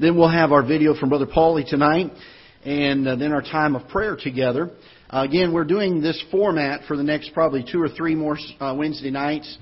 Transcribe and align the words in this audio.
Then 0.00 0.16
we'll 0.16 0.30
have 0.30 0.52
our 0.52 0.64
video 0.64 0.94
from 0.94 1.08
Brother 1.08 1.26
Paulie 1.26 1.68
tonight, 1.68 2.12
and 2.64 3.08
uh, 3.08 3.16
then 3.16 3.32
our 3.32 3.42
time 3.42 3.74
of 3.74 3.88
prayer 3.88 4.16
together. 4.16 4.70
Uh, 5.10 5.26
again, 5.28 5.52
we're 5.52 5.64
doing 5.64 6.00
this 6.00 6.22
format 6.30 6.82
for 6.86 6.96
the 6.96 7.02
next 7.02 7.32
probably 7.34 7.64
two 7.68 7.82
or 7.82 7.88
three 7.88 8.14
more 8.14 8.38
uh, 8.60 8.76
Wednesday 8.78 9.10
nights, 9.10 9.58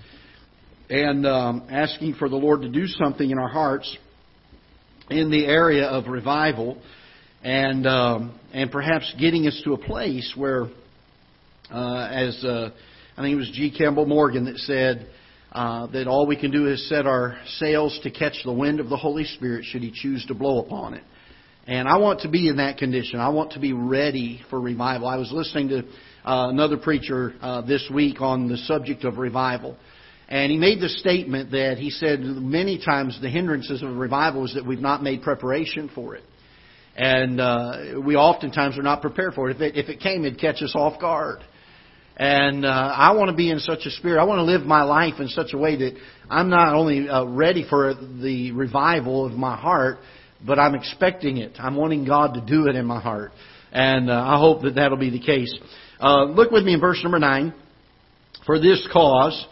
and 0.91 1.27
um, 1.27 1.67
asking 1.71 2.17
for 2.17 2.29
the 2.29 2.37
Lord 2.37 2.61
to 2.61 2.69
do 2.69 2.87
something 2.87 3.31
in 3.31 3.39
our 3.39 3.49
hearts 3.49 3.97
in 5.09 5.31
the 5.31 5.47
area 5.47 5.87
of 5.87 6.07
revival, 6.07 6.83
and 7.43 7.87
um, 7.87 8.39
and 8.53 8.71
perhaps 8.71 9.15
getting 9.19 9.47
us 9.47 9.59
to 9.65 9.73
a 9.73 9.79
place 9.79 10.35
where, 10.37 10.65
uh, 11.73 12.09
as 12.13 12.45
uh, 12.45 12.69
I 13.17 13.23
think 13.23 13.33
it 13.33 13.37
was 13.37 13.51
G. 13.55 13.75
Campbell 13.75 14.05
Morgan 14.05 14.45
that 14.45 14.59
said 14.59 15.09
uh, 15.53 15.87
that 15.89 16.07
all 16.07 16.27
we 16.27 16.37
can 16.37 16.51
do 16.51 16.67
is 16.67 16.89
set 16.89 17.07
our 17.07 17.39
sails 17.59 17.99
to 18.03 18.11
catch 18.11 18.37
the 18.45 18.53
wind 18.53 18.81
of 18.81 18.89
the 18.89 18.97
Holy 18.97 19.25
Spirit 19.25 19.65
should 19.65 19.83
He 19.83 19.93
choose 19.93 20.25
to 20.27 20.35
blow 20.35 20.61
upon 20.61 20.95
it. 20.95 21.03
And 21.67 21.89
I 21.89 21.97
want 21.97 22.21
to 22.21 22.29
be 22.29 22.49
in 22.49 22.59
that 22.59 22.79
condition. 22.79 23.19
I 23.19 23.31
want 23.31 23.53
to 23.53 23.61
be 23.61 23.73
ready 23.73 24.41
for 24.51 24.61
revival. 24.61 25.09
I 25.09 25.17
was 25.17 25.33
listening 25.33 25.69
to 25.71 25.79
uh, 25.79 26.49
another 26.49 26.77
preacher 26.77 27.35
uh, 27.41 27.63
this 27.63 27.89
week 27.93 28.21
on 28.21 28.49
the 28.49 28.57
subject 28.57 29.05
of 29.05 29.19
revival. 29.19 29.77
And 30.29 30.51
he 30.51 30.59
made 30.59 30.81
the 30.81 30.89
statement 30.89 31.53
that 31.53 31.79
he 31.79 31.91
said 31.91 32.21
many 32.21 32.79
times 32.85 33.19
the 33.21 33.29
hindrances 33.29 33.83
of 33.83 33.97
revival 33.97 34.45
is 34.45 34.55
that 34.55 34.67
we've 34.67 34.81
not 34.81 35.03
made 35.03 35.23
preparation 35.23 35.91
for 35.95 36.17
it. 36.17 36.25
And 36.97 37.41
uh, 37.41 38.01
we 38.05 38.17
oftentimes 38.17 38.79
are 38.79 38.83
not 38.83 39.03
prepared 39.03 39.35
for 39.35 39.51
it. 39.51 39.57
If 39.57 39.63
it, 39.63 39.77
if 39.77 39.89
it 39.89 40.01
came, 40.01 40.25
it'd 40.25 40.41
catch 40.41 40.63
us 40.63 40.73
off 40.75 41.01
guard. 41.01 41.41
And 42.17 42.65
uh, 42.65 42.69
I 42.69 43.13
want 43.13 43.31
to 43.31 43.37
be 43.37 43.51
in 43.51 43.59
such 43.59 43.81
a 43.85 43.91
spirit. 43.91 44.19
I 44.19 44.25
want 44.25 44.39
to 44.39 44.45
live 44.45 44.63
my 44.63 44.85
life 44.85 45.15
in 45.21 45.29
such 45.29 45.53
a 45.53 45.59
way 45.59 45.77
that 45.77 45.97
I'm 46.31 46.49
not 46.49 46.75
only 46.75 47.09
uh, 47.09 47.27
ready 47.27 47.67
for 47.69 47.95
the 47.95 48.53
revival 48.53 49.27
of 49.27 49.33
my 49.33 49.55
heart, 49.55 49.99
but 50.45 50.59
I'm 50.59 50.75
expecting 50.75 51.37
it. 51.37 51.57
I'm 51.59 51.77
wanting 51.77 52.07
God 52.07 52.35
to 52.35 52.41
do 52.41 52.69
it 52.69 52.75
in 52.75 52.87
my 52.87 53.01
heart. 53.01 53.33
And 53.71 54.11
uh, 54.11 54.15
I 54.15 54.39
hope 54.39 54.63
that 54.63 54.77
that'll 54.77 54.97
be 54.97 55.11
the 55.11 55.21
case. 55.21 55.55
Uh, 56.01 56.25
look 56.25 56.51
with 56.51 56.65
me 56.65 56.73
in 56.73 56.81
verse 56.81 57.01
number 57.03 57.19
9. 57.19 57.53
For 58.47 58.59
this 58.59 58.87
cause, 58.91 59.47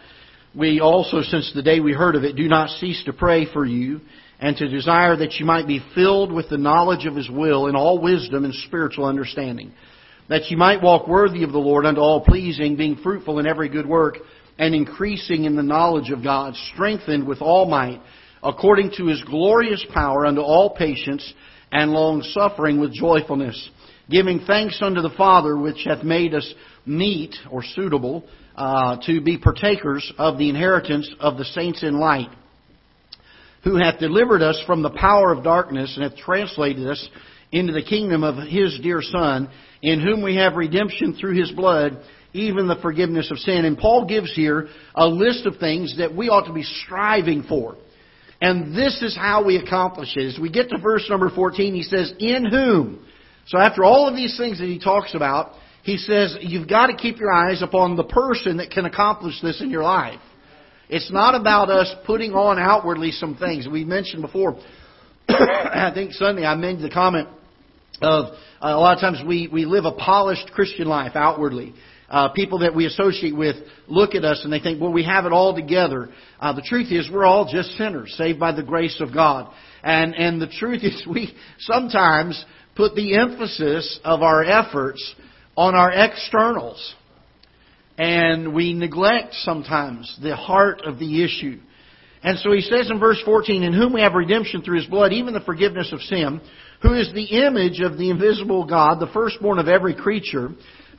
we 0.55 0.81
also, 0.81 1.20
since 1.20 1.53
the 1.55 1.62
day 1.62 1.81
we 1.81 1.92
heard 1.92 2.14
of 2.14 2.25
it, 2.25 2.34
do 2.34 2.48
not 2.48 2.70
cease 2.78 3.03
to 3.05 3.12
pray 3.12 3.53
for 3.53 3.66
you 3.66 4.00
and 4.41 4.56
to 4.56 4.69
desire 4.69 5.16
that 5.16 5.34
you 5.34 5.44
might 5.44 5.66
be 5.66 5.84
filled 5.94 6.33
with 6.33 6.48
the 6.48 6.58
knowledge 6.58 7.05
of 7.05 7.14
His 7.14 7.28
will 7.28 7.66
in 7.66 7.77
all 7.77 8.00
wisdom 8.00 8.44
and 8.44 8.55
spiritual 8.55 9.05
understanding 9.05 9.72
that 10.28 10.50
ye 10.50 10.56
might 10.56 10.83
walk 10.83 11.06
worthy 11.06 11.42
of 11.42 11.53
the 11.53 11.58
Lord 11.58 11.86
unto 11.86 12.00
all 12.00 12.25
pleasing, 12.25 12.77
being 12.77 12.97
fruitful 12.97 13.39
in 13.39 13.47
every 13.47 13.69
good 13.69 13.86
work, 13.86 14.19
and 14.58 14.75
increasing 14.75 15.44
in 15.44 15.56
the 15.56 15.62
knowledge 15.62 16.11
of 16.11 16.22
God, 16.22 16.55
strengthened 16.72 17.27
with 17.27 17.42
all 17.42 17.66
might, 17.66 18.00
according 18.42 18.92
to 18.97 19.06
his 19.06 19.22
glorious 19.25 19.84
power 19.92 20.27
unto 20.27 20.41
all 20.41 20.70
patience 20.70 21.33
and 21.72 21.92
long 21.92 22.22
suffering 22.22 22.81
with 22.81 22.92
joyfulness, 22.92 23.70
giving 24.08 24.41
thanks 24.47 24.78
unto 24.81 25.00
the 25.00 25.14
Father 25.16 25.56
which 25.56 25.83
hath 25.84 26.05
made 26.05 26.34
us 26.34 26.55
meet 26.86 27.34
or 27.50 27.62
suitable 27.62 28.25
uh, 28.55 28.97
to 29.06 29.20
be 29.20 29.38
partakers 29.38 30.12
of 30.19 30.38
the 30.38 30.48
inheritance 30.48 31.11
of 31.19 31.36
the 31.36 31.44
saints 31.44 31.83
in 31.83 31.98
light, 31.98 32.28
who 33.64 33.77
hath 33.77 33.98
delivered 33.98 34.42
us 34.42 34.62
from 34.66 34.83
the 34.83 34.91
power 34.91 35.33
of 35.33 35.42
darkness 35.42 35.97
and 35.97 36.05
hath 36.05 36.19
translated 36.19 36.86
us 36.86 37.09
into 37.55 37.72
the 37.72 37.83
kingdom 37.83 38.24
of 38.24 38.36
his 38.48 38.78
dear 38.83 39.00
Son 39.00 39.48
in 39.80 40.00
whom 40.00 40.22
we 40.22 40.36
have 40.36 40.56
redemption 40.56 41.14
through 41.14 41.38
his 41.38 41.52
blood, 41.52 42.02
even 42.33 42.66
the 42.66 42.78
forgiveness 42.83 43.30
of 43.30 43.38
sin. 43.38 43.64
And 43.64 43.78
Paul 43.78 44.06
gives 44.06 44.34
here 44.34 44.69
a 44.94 45.06
list 45.06 45.47
of 45.47 45.58
things 45.58 45.97
that 45.98 46.14
we 46.14 46.28
ought 46.28 46.47
to 46.47 46.52
be 46.52 46.64
striving 46.64 47.44
for. 47.44 47.77
And 48.41 48.77
this 48.77 49.00
is 49.02 49.16
how 49.16 49.44
we 49.44 49.56
accomplish 49.56 50.16
it. 50.16 50.34
As 50.34 50.38
we 50.38 50.50
get 50.50 50.69
to 50.70 50.78
verse 50.78 51.06
number 51.08 51.30
14, 51.30 51.75
he 51.75 51.82
says, 51.82 52.12
In 52.19 52.44
whom? 52.44 53.06
So 53.47 53.58
after 53.58 53.84
all 53.84 54.08
of 54.08 54.16
these 54.16 54.36
things 54.36 54.58
that 54.58 54.66
he 54.66 54.78
talks 54.78 55.14
about, 55.14 55.52
he 55.84 55.98
says, 55.98 56.36
you've 56.41 56.69
got 56.69 56.86
to 56.86 56.97
keep 56.97 57.19
your 57.19 57.30
eyes 57.30 57.62
upon 57.62 57.97
the 57.97 58.05
person 58.05 58.56
that 58.56 58.71
can 58.71 58.86
accomplish 58.86 59.41
this 59.42 59.60
in 59.60 59.69
your 59.71 59.82
life. 59.82 60.21
It's 60.88 61.12
not 61.12 61.34
about 61.34 61.69
us 61.69 61.94
putting 62.06 62.32
on 62.32 62.59
outwardly 62.59 63.10
some 63.12 63.36
things. 63.36 63.69
We 63.69 63.84
mentioned 63.84 64.22
before, 64.22 64.59
I 65.28 65.91
think 65.94 66.12
Sunday 66.12 66.44
I 66.44 66.54
made 66.54 66.81
the 66.81 66.88
comment 66.88 67.28
of 68.00 68.27
uh, 68.60 68.69
a 68.69 68.78
lot 68.78 68.94
of 68.97 69.00
times 69.00 69.21
we, 69.27 69.49
we 69.53 69.65
live 69.65 69.84
a 69.84 69.93
polished 69.93 70.50
Christian 70.53 70.87
life 70.87 71.12
outwardly. 71.15 71.75
Uh, 72.09 72.28
people 72.28 72.60
that 72.60 72.75
we 72.75 72.87
associate 72.87 73.34
with 73.34 73.56
look 73.88 74.15
at 74.15 74.25
us 74.25 74.43
and 74.44 74.53
they 74.53 74.60
think, 74.60 74.81
well, 74.81 74.93
we 74.93 75.05
have 75.05 75.25
it 75.25 75.32
all 75.32 75.55
together. 75.55 76.10
Uh, 76.38 76.53
the 76.53 76.62
truth 76.62 76.93
is, 76.93 77.09
we're 77.10 77.25
all 77.25 77.50
just 77.50 77.71
sinners, 77.77 78.15
saved 78.16 78.38
by 78.38 78.53
the 78.53 78.62
grace 78.62 79.00
of 79.00 79.12
God. 79.12 79.53
And, 79.83 80.15
and 80.15 80.41
the 80.41 80.47
truth 80.47 80.83
is, 80.84 81.04
we 81.10 81.34
sometimes 81.59 82.44
put 82.77 82.94
the 82.94 83.16
emphasis 83.16 83.99
of 84.04 84.22
our 84.22 84.44
efforts 84.44 85.15
on 85.56 85.75
our 85.75 85.91
externals. 85.93 86.94
And 87.97 88.54
we 88.54 88.75
neglect 88.75 89.34
sometimes 89.34 90.19
the 90.22 90.37
heart 90.37 90.83
of 90.84 90.99
the 90.99 91.25
issue. 91.25 91.59
And 92.24 92.38
so 92.38 92.52
he 92.52 92.62
says 92.62 92.90
in 92.90 92.98
verse 92.98 93.20
14, 93.22 93.62
In 93.62 93.74
whom 93.74 93.92
we 93.92 94.00
have 94.00 94.14
redemption 94.14 94.62
through 94.62 94.78
his 94.78 94.86
blood, 94.86 95.12
even 95.12 95.34
the 95.34 95.40
forgiveness 95.40 95.92
of 95.92 96.00
sin, 96.00 96.40
who 96.80 96.94
is 96.94 97.12
the 97.12 97.46
image 97.46 97.80
of 97.80 97.98
the 97.98 98.08
invisible 98.08 98.64
God, 98.64 98.98
the 98.98 99.12
firstborn 99.12 99.58
of 99.58 99.68
every 99.68 99.94
creature. 99.94 100.48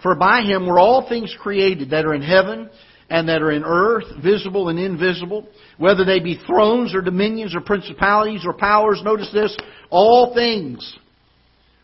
For 0.03 0.13
by 0.13 0.43
him 0.43 0.67
were 0.67 0.79
all 0.79 1.09
things 1.09 1.35
created 1.39 1.89
that 1.89 2.05
are 2.05 2.13
in 2.13 2.21
heaven 2.21 2.69
and 3.09 3.27
that 3.27 3.41
are 3.41 3.51
in 3.51 3.63
earth, 3.65 4.05
visible 4.23 4.69
and 4.69 4.77
invisible, 4.77 5.47
whether 5.79 6.05
they 6.05 6.19
be 6.19 6.39
thrones 6.45 6.93
or 6.93 7.01
dominions 7.01 7.55
or 7.55 7.61
principalities 7.61 8.43
or 8.45 8.53
powers. 8.53 9.01
Notice 9.03 9.31
this, 9.33 9.55
all 9.89 10.35
things 10.35 10.95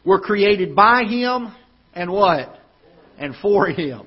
were 0.06 0.20
created 0.20 0.76
by 0.76 1.04
him 1.04 1.52
and 1.94 2.12
what? 2.12 2.60
And 3.18 3.36
for 3.42 3.68
him. 3.68 4.06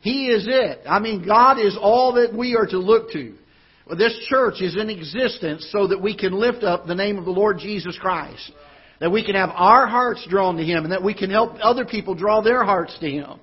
He 0.00 0.26
is 0.26 0.46
it. 0.46 0.80
I 0.86 1.00
mean, 1.00 1.26
God 1.26 1.58
is 1.58 1.76
all 1.80 2.14
that 2.14 2.34
we 2.36 2.54
are 2.54 2.66
to 2.66 2.78
look 2.78 3.12
to. 3.12 3.34
This 3.96 4.18
church 4.28 4.60
is 4.60 4.76
in 4.76 4.90
existence 4.90 5.68
so 5.72 5.86
that 5.86 6.00
we 6.00 6.16
can 6.16 6.32
lift 6.32 6.62
up 6.62 6.86
the 6.86 6.94
name 6.94 7.18
of 7.18 7.24
the 7.24 7.30
Lord 7.30 7.58
Jesus 7.58 7.96
Christ. 7.98 8.52
That 9.00 9.10
we 9.10 9.24
can 9.24 9.34
have 9.34 9.50
our 9.54 9.86
hearts 9.86 10.26
drawn 10.28 10.56
to 10.56 10.64
Him 10.64 10.84
and 10.84 10.92
that 10.92 11.02
we 11.02 11.14
can 11.14 11.30
help 11.30 11.52
other 11.62 11.84
people 11.84 12.14
draw 12.14 12.42
their 12.42 12.64
hearts 12.64 12.96
to 13.00 13.08
Him. 13.08 13.38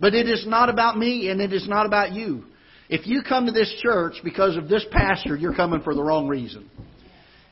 But 0.00 0.14
it 0.14 0.28
is 0.28 0.46
not 0.46 0.68
about 0.68 0.96
me 0.96 1.28
and 1.28 1.40
it 1.40 1.52
is 1.52 1.68
not 1.68 1.84
about 1.84 2.12
you. 2.12 2.44
If 2.88 3.06
you 3.06 3.22
come 3.26 3.46
to 3.46 3.52
this 3.52 3.74
church 3.82 4.14
because 4.22 4.56
of 4.56 4.68
this 4.68 4.84
pastor, 4.90 5.36
you're 5.36 5.54
coming 5.54 5.82
for 5.82 5.94
the 5.94 6.02
wrong 6.02 6.28
reason. 6.28 6.70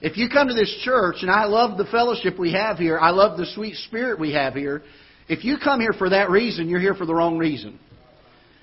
If 0.00 0.16
you 0.16 0.28
come 0.28 0.48
to 0.48 0.54
this 0.54 0.80
church, 0.84 1.16
and 1.22 1.30
I 1.30 1.44
love 1.44 1.78
the 1.78 1.84
fellowship 1.84 2.38
we 2.38 2.52
have 2.52 2.76
here, 2.76 2.98
I 2.98 3.10
love 3.10 3.38
the 3.38 3.46
sweet 3.54 3.76
spirit 3.76 4.18
we 4.18 4.32
have 4.32 4.54
here, 4.54 4.82
if 5.28 5.44
you 5.44 5.56
come 5.62 5.80
here 5.80 5.92
for 5.92 6.10
that 6.10 6.28
reason, 6.28 6.68
you're 6.68 6.80
here 6.80 6.94
for 6.94 7.06
the 7.06 7.14
wrong 7.14 7.38
reason. 7.38 7.78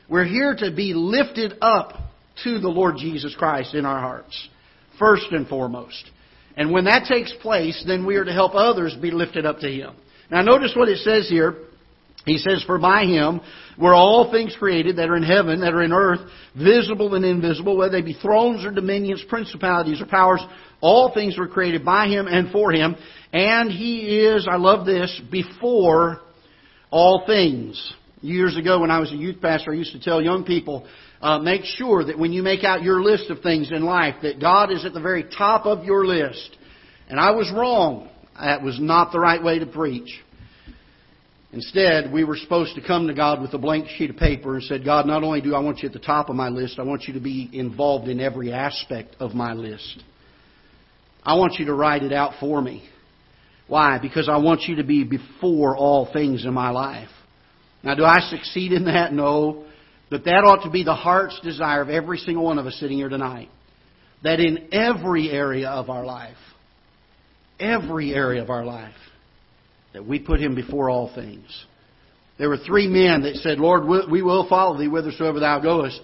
We're 0.09 0.25
here 0.25 0.55
to 0.55 0.71
be 0.75 0.93
lifted 0.93 1.53
up 1.61 2.08
to 2.43 2.59
the 2.59 2.69
Lord 2.69 2.95
Jesus 2.97 3.35
Christ 3.37 3.73
in 3.73 3.85
our 3.85 3.99
hearts, 3.99 4.49
first 4.97 5.27
and 5.31 5.47
foremost. 5.47 6.11
And 6.55 6.71
when 6.71 6.85
that 6.85 7.07
takes 7.07 7.33
place, 7.41 7.83
then 7.87 8.05
we 8.05 8.15
are 8.17 8.25
to 8.25 8.33
help 8.33 8.53
others 8.53 8.95
be 9.01 9.11
lifted 9.11 9.45
up 9.45 9.59
to 9.59 9.71
Him. 9.71 9.95
Now 10.29 10.41
notice 10.41 10.73
what 10.75 10.89
it 10.89 10.99
says 10.99 11.29
here. 11.29 11.55
He 12.25 12.37
says, 12.37 12.63
For 12.65 12.77
by 12.77 13.05
Him 13.05 13.39
were 13.77 13.93
all 13.93 14.29
things 14.31 14.55
created 14.59 14.97
that 14.97 15.09
are 15.09 15.15
in 15.15 15.23
heaven, 15.23 15.61
that 15.61 15.73
are 15.73 15.81
in 15.81 15.93
earth, 15.93 16.19
visible 16.55 17.15
and 17.15 17.23
invisible, 17.23 17.77
whether 17.77 17.93
they 17.93 18.01
be 18.01 18.13
thrones 18.13 18.65
or 18.65 18.71
dominions, 18.71 19.23
principalities 19.29 20.01
or 20.01 20.05
powers, 20.05 20.41
all 20.81 21.13
things 21.13 21.37
were 21.37 21.47
created 21.47 21.85
by 21.85 22.07
Him 22.07 22.27
and 22.27 22.51
for 22.51 22.71
Him. 22.71 22.95
And 23.31 23.71
He 23.71 24.19
is, 24.19 24.47
I 24.49 24.57
love 24.57 24.85
this, 24.85 25.21
before 25.31 26.19
all 26.91 27.23
things. 27.25 27.93
Years 28.21 28.57
ago 28.57 28.81
when 28.81 28.91
I 28.91 28.99
was 28.99 29.11
a 29.11 29.15
youth 29.15 29.41
pastor, 29.41 29.71
I 29.71 29.75
used 29.75 29.93
to 29.93 29.99
tell 29.99 30.21
young 30.21 30.43
people, 30.43 30.85
uh, 31.21 31.39
make 31.39 31.63
sure 31.63 32.03
that 32.03 32.19
when 32.19 32.33
you 32.33 32.43
make 32.43 32.63
out 32.63 32.83
your 32.83 33.01
list 33.01 33.29
of 33.29 33.41
things 33.41 33.71
in 33.71 33.83
life, 33.83 34.15
that 34.23 34.39
God 34.39 34.71
is 34.71 34.85
at 34.85 34.93
the 34.93 34.99
very 34.99 35.23
top 35.23 35.65
of 35.65 35.85
your 35.85 36.05
list. 36.05 36.57
And 37.09 37.19
I 37.19 37.31
was 37.31 37.51
wrong. 37.55 38.09
That 38.39 38.61
was 38.61 38.79
not 38.79 39.11
the 39.11 39.19
right 39.19 39.43
way 39.43 39.59
to 39.59 39.65
preach. 39.65 40.09
Instead, 41.51 42.11
we 42.11 42.23
were 42.23 42.37
supposed 42.37 42.75
to 42.75 42.81
come 42.85 43.07
to 43.07 43.13
God 43.13 43.41
with 43.41 43.53
a 43.53 43.57
blank 43.57 43.87
sheet 43.97 44.11
of 44.11 44.17
paper 44.17 44.53
and 44.53 44.63
said, 44.63 44.85
God, 44.85 45.07
not 45.07 45.23
only 45.23 45.41
do 45.41 45.55
I 45.55 45.59
want 45.59 45.79
you 45.79 45.87
at 45.87 45.93
the 45.93 45.99
top 45.99 46.29
of 46.29 46.35
my 46.35 46.49
list, 46.49 46.77
I 46.77 46.83
want 46.83 47.05
you 47.07 47.15
to 47.15 47.19
be 47.19 47.49
involved 47.51 48.07
in 48.07 48.19
every 48.19 48.53
aspect 48.53 49.15
of 49.19 49.33
my 49.33 49.53
list. 49.53 50.03
I 51.23 51.35
want 51.35 51.55
you 51.57 51.65
to 51.65 51.73
write 51.73 52.03
it 52.03 52.13
out 52.13 52.33
for 52.39 52.61
me. 52.61 52.87
Why? 53.67 53.97
Because 53.99 54.29
I 54.29 54.37
want 54.37 54.61
you 54.63 54.75
to 54.75 54.83
be 54.83 55.03
before 55.03 55.75
all 55.75 56.11
things 56.11 56.45
in 56.45 56.53
my 56.53 56.69
life. 56.69 57.09
Now, 57.83 57.95
do 57.95 58.03
I 58.03 58.19
succeed 58.19 58.71
in 58.71 58.85
that? 58.85 59.13
No. 59.13 59.65
But 60.09 60.25
that 60.25 60.43
ought 60.43 60.63
to 60.63 60.69
be 60.69 60.83
the 60.83 60.95
heart's 60.95 61.39
desire 61.41 61.81
of 61.81 61.89
every 61.89 62.17
single 62.17 62.43
one 62.45 62.57
of 62.57 62.65
us 62.65 62.75
sitting 62.79 62.97
here 62.97 63.09
tonight. 63.09 63.49
That 64.23 64.39
in 64.39 64.69
every 64.73 65.29
area 65.29 65.69
of 65.69 65.89
our 65.89 66.03
life, 66.03 66.35
every 67.59 68.13
area 68.13 68.41
of 68.41 68.49
our 68.49 68.65
life, 68.65 68.93
that 69.93 70.05
we 70.05 70.19
put 70.19 70.41
Him 70.41 70.55
before 70.55 70.89
all 70.89 71.13
things. 71.13 71.47
There 72.37 72.49
were 72.49 72.57
three 72.57 72.87
men 72.87 73.21
that 73.23 73.35
said, 73.35 73.59
Lord, 73.59 73.85
we 74.09 74.21
will 74.21 74.47
follow 74.47 74.77
Thee 74.77 74.87
whithersoever 74.87 75.39
Thou 75.39 75.59
goest. 75.59 75.99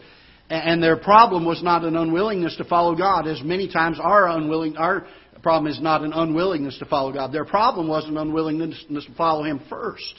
And 0.50 0.82
their 0.82 0.98
problem 0.98 1.44
was 1.46 1.64
not 1.64 1.84
an 1.84 1.96
unwillingness 1.96 2.58
to 2.58 2.66
follow 2.66 2.96
God, 2.96 3.28
as 3.28 3.42
many 3.42 3.72
times 3.72 4.00
our 4.00 4.28
unwilling 4.28 4.78
our 4.78 5.08
problem 5.42 5.72
is 5.72 5.80
not 5.80 6.04
an 6.04 6.12
unwillingness 6.12 6.78
to 6.80 6.86
follow 6.86 7.12
God. 7.12 7.32
Their 7.32 7.46
problem 7.46 7.88
was 7.88 8.06
an 8.06 8.18
unwillingness 8.18 8.84
to 8.90 9.14
follow 9.16 9.44
Him 9.44 9.62
first. 9.70 10.14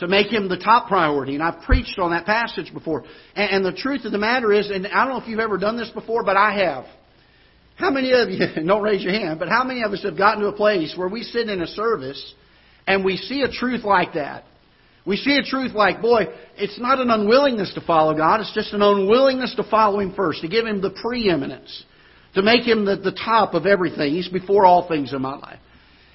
To 0.00 0.08
make 0.08 0.32
Him 0.32 0.48
the 0.48 0.56
top 0.56 0.88
priority. 0.88 1.34
And 1.34 1.42
I've 1.42 1.62
preached 1.62 1.98
on 1.98 2.10
that 2.10 2.26
passage 2.26 2.72
before. 2.72 3.04
And 3.34 3.64
the 3.64 3.72
truth 3.72 4.04
of 4.04 4.12
the 4.12 4.18
matter 4.18 4.52
is, 4.52 4.70
and 4.70 4.86
I 4.86 5.04
don't 5.04 5.14
know 5.14 5.22
if 5.22 5.28
you've 5.28 5.40
ever 5.40 5.58
done 5.58 5.76
this 5.76 5.90
before, 5.90 6.24
but 6.24 6.36
I 6.36 6.58
have. 6.64 6.86
How 7.76 7.90
many 7.90 8.12
of 8.12 8.28
you, 8.28 8.46
don't 8.66 8.82
raise 8.82 9.02
your 9.02 9.12
hand, 9.12 9.38
but 9.38 9.48
how 9.48 9.64
many 9.64 9.82
of 9.82 9.92
us 9.92 10.02
have 10.02 10.16
gotten 10.16 10.42
to 10.42 10.48
a 10.48 10.52
place 10.52 10.94
where 10.96 11.08
we 11.08 11.22
sit 11.22 11.48
in 11.48 11.62
a 11.62 11.66
service 11.66 12.34
and 12.86 13.04
we 13.04 13.16
see 13.16 13.42
a 13.42 13.50
truth 13.50 13.84
like 13.84 14.14
that? 14.14 14.44
We 15.06 15.16
see 15.16 15.36
a 15.36 15.42
truth 15.42 15.72
like, 15.72 16.02
boy, 16.02 16.26
it's 16.56 16.78
not 16.78 16.98
an 16.98 17.10
unwillingness 17.10 17.72
to 17.74 17.80
follow 17.80 18.14
God, 18.14 18.40
it's 18.40 18.54
just 18.54 18.72
an 18.74 18.82
unwillingness 18.82 19.54
to 19.56 19.64
follow 19.64 20.00
Him 20.00 20.14
first, 20.14 20.42
to 20.42 20.48
give 20.48 20.66
Him 20.66 20.82
the 20.82 20.90
preeminence, 20.90 21.84
to 22.34 22.42
make 22.42 22.64
Him 22.64 22.84
the, 22.84 22.96
the 22.96 23.12
top 23.12 23.54
of 23.54 23.66
everything. 23.66 24.14
He's 24.14 24.28
before 24.28 24.66
all 24.66 24.86
things 24.86 25.12
in 25.12 25.22
my 25.22 25.36
life. 25.36 25.58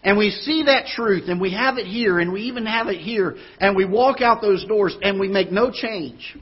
And 0.06 0.20
we 0.20 0.30
see 0.30 0.64
that 0.68 0.86
truth, 0.86 1.24
and 1.30 1.42
we 1.42 1.52
have 1.54 1.80
it 1.80 1.88
here, 1.88 2.20
and 2.20 2.32
we 2.32 2.44
even 2.44 2.68
have 2.68 2.88
it 2.88 3.00
here, 3.00 3.36
and 3.60 3.76
we 3.76 3.86
walk 3.86 4.22
out 4.22 4.40
those 4.40 4.64
doors, 4.66 4.96
and 5.02 5.20
we 5.20 5.28
make 5.28 5.52
no 5.52 5.72
change. 5.72 6.38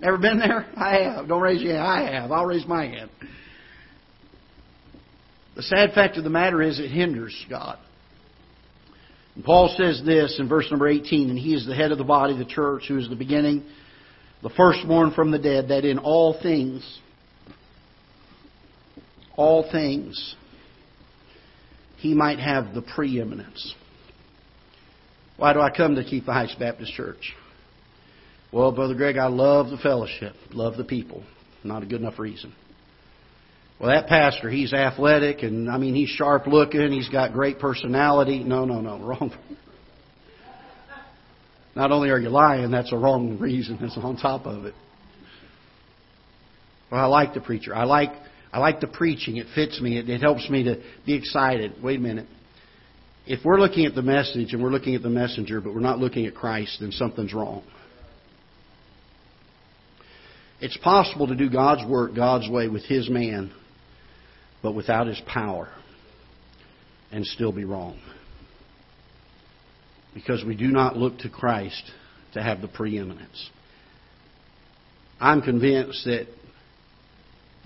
Ever 0.00 0.16
been 0.16 0.38
there? 0.38 0.64
I 0.76 1.02
have. 1.02 1.26
Don't 1.26 1.42
raise 1.42 1.60
your 1.60 1.74
hand. 1.74 1.84
I 1.84 2.20
have. 2.20 2.30
I'll 2.30 2.46
raise 2.46 2.66
my 2.68 2.86
hand. 2.86 3.10
The 5.56 5.62
sad 5.64 5.92
fact 5.92 6.18
of 6.18 6.24
the 6.24 6.30
matter 6.30 6.62
is 6.62 6.78
it 6.78 6.88
hinders 6.88 7.34
God. 7.50 7.78
And 9.34 9.44
Paul 9.44 9.74
says 9.76 10.00
this 10.06 10.36
in 10.38 10.48
verse 10.48 10.70
number 10.70 10.86
18, 10.86 11.30
and 11.30 11.38
he 11.38 11.54
is 11.54 11.66
the 11.66 11.74
head 11.74 11.90
of 11.90 11.98
the 11.98 12.04
body, 12.04 12.38
the 12.38 12.44
church, 12.44 12.84
who 12.86 12.96
is 12.98 13.08
the 13.08 13.16
beginning, 13.16 13.64
the 14.40 14.50
firstborn 14.50 15.10
from 15.14 15.32
the 15.32 15.38
dead, 15.40 15.70
that 15.70 15.84
in 15.84 15.98
all 15.98 16.40
things, 16.40 17.00
all 19.34 19.68
things, 19.68 20.36
he 21.98 22.14
might 22.14 22.38
have 22.38 22.74
the 22.74 22.82
preeminence. 22.82 23.74
Why 25.36 25.52
do 25.52 25.60
I 25.60 25.70
come 25.70 25.94
to 25.94 26.02
Ketha 26.02 26.32
Heights 26.32 26.56
Baptist 26.58 26.92
Church? 26.94 27.34
Well, 28.52 28.72
Brother 28.72 28.94
Greg, 28.94 29.18
I 29.18 29.26
love 29.26 29.70
the 29.70 29.76
fellowship, 29.76 30.34
love 30.52 30.76
the 30.76 30.84
people. 30.84 31.22
Not 31.62 31.82
a 31.82 31.86
good 31.86 32.00
enough 32.00 32.18
reason. 32.18 32.54
Well, 33.78 33.90
that 33.90 34.08
pastor, 34.08 34.50
he's 34.50 34.72
athletic 34.72 35.42
and 35.42 35.70
I 35.70 35.78
mean 35.78 35.94
he's 35.94 36.08
sharp 36.08 36.46
looking, 36.46 36.90
he's 36.90 37.08
got 37.08 37.32
great 37.32 37.58
personality. 37.58 38.42
No, 38.42 38.64
no, 38.64 38.80
no, 38.80 38.98
wrong. 38.98 39.32
Not 41.76 41.92
only 41.92 42.10
are 42.10 42.18
you 42.18 42.28
lying, 42.28 42.72
that's 42.72 42.92
a 42.92 42.96
wrong 42.96 43.38
reason 43.38 43.78
that's 43.80 43.96
on 43.96 44.16
top 44.16 44.46
of 44.46 44.64
it. 44.64 44.74
Well, 46.90 47.00
I 47.00 47.06
like 47.06 47.34
the 47.34 47.40
preacher. 47.40 47.74
I 47.74 47.84
like 47.84 48.10
I 48.52 48.58
like 48.58 48.80
the 48.80 48.86
preaching. 48.86 49.36
It 49.36 49.46
fits 49.54 49.80
me. 49.80 49.98
It, 49.98 50.08
it 50.08 50.20
helps 50.20 50.48
me 50.48 50.64
to 50.64 50.82
be 51.04 51.14
excited. 51.14 51.82
Wait 51.82 51.98
a 51.98 52.02
minute. 52.02 52.26
If 53.26 53.44
we're 53.44 53.60
looking 53.60 53.84
at 53.84 53.94
the 53.94 54.02
message 54.02 54.54
and 54.54 54.62
we're 54.62 54.70
looking 54.70 54.94
at 54.94 55.02
the 55.02 55.10
messenger, 55.10 55.60
but 55.60 55.74
we're 55.74 55.80
not 55.80 55.98
looking 55.98 56.26
at 56.26 56.34
Christ, 56.34 56.78
then 56.80 56.92
something's 56.92 57.34
wrong. 57.34 57.62
It's 60.60 60.78
possible 60.78 61.26
to 61.28 61.36
do 61.36 61.50
God's 61.50 61.88
work 61.88 62.14
God's 62.14 62.48
way 62.48 62.68
with 62.68 62.84
His 62.84 63.10
man 63.10 63.52
but 64.62 64.72
without 64.72 65.06
his 65.06 65.20
power 65.26 65.68
and 67.10 67.24
still 67.26 67.52
be 67.52 67.64
wrong. 67.64 67.98
Because 70.14 70.44
we 70.44 70.56
do 70.56 70.68
not 70.68 70.96
look 70.96 71.18
to 71.18 71.28
Christ 71.28 71.82
to 72.34 72.42
have 72.42 72.60
the 72.60 72.68
preeminence. 72.68 73.50
I'm 75.20 75.42
convinced 75.42 76.04
that 76.04 76.26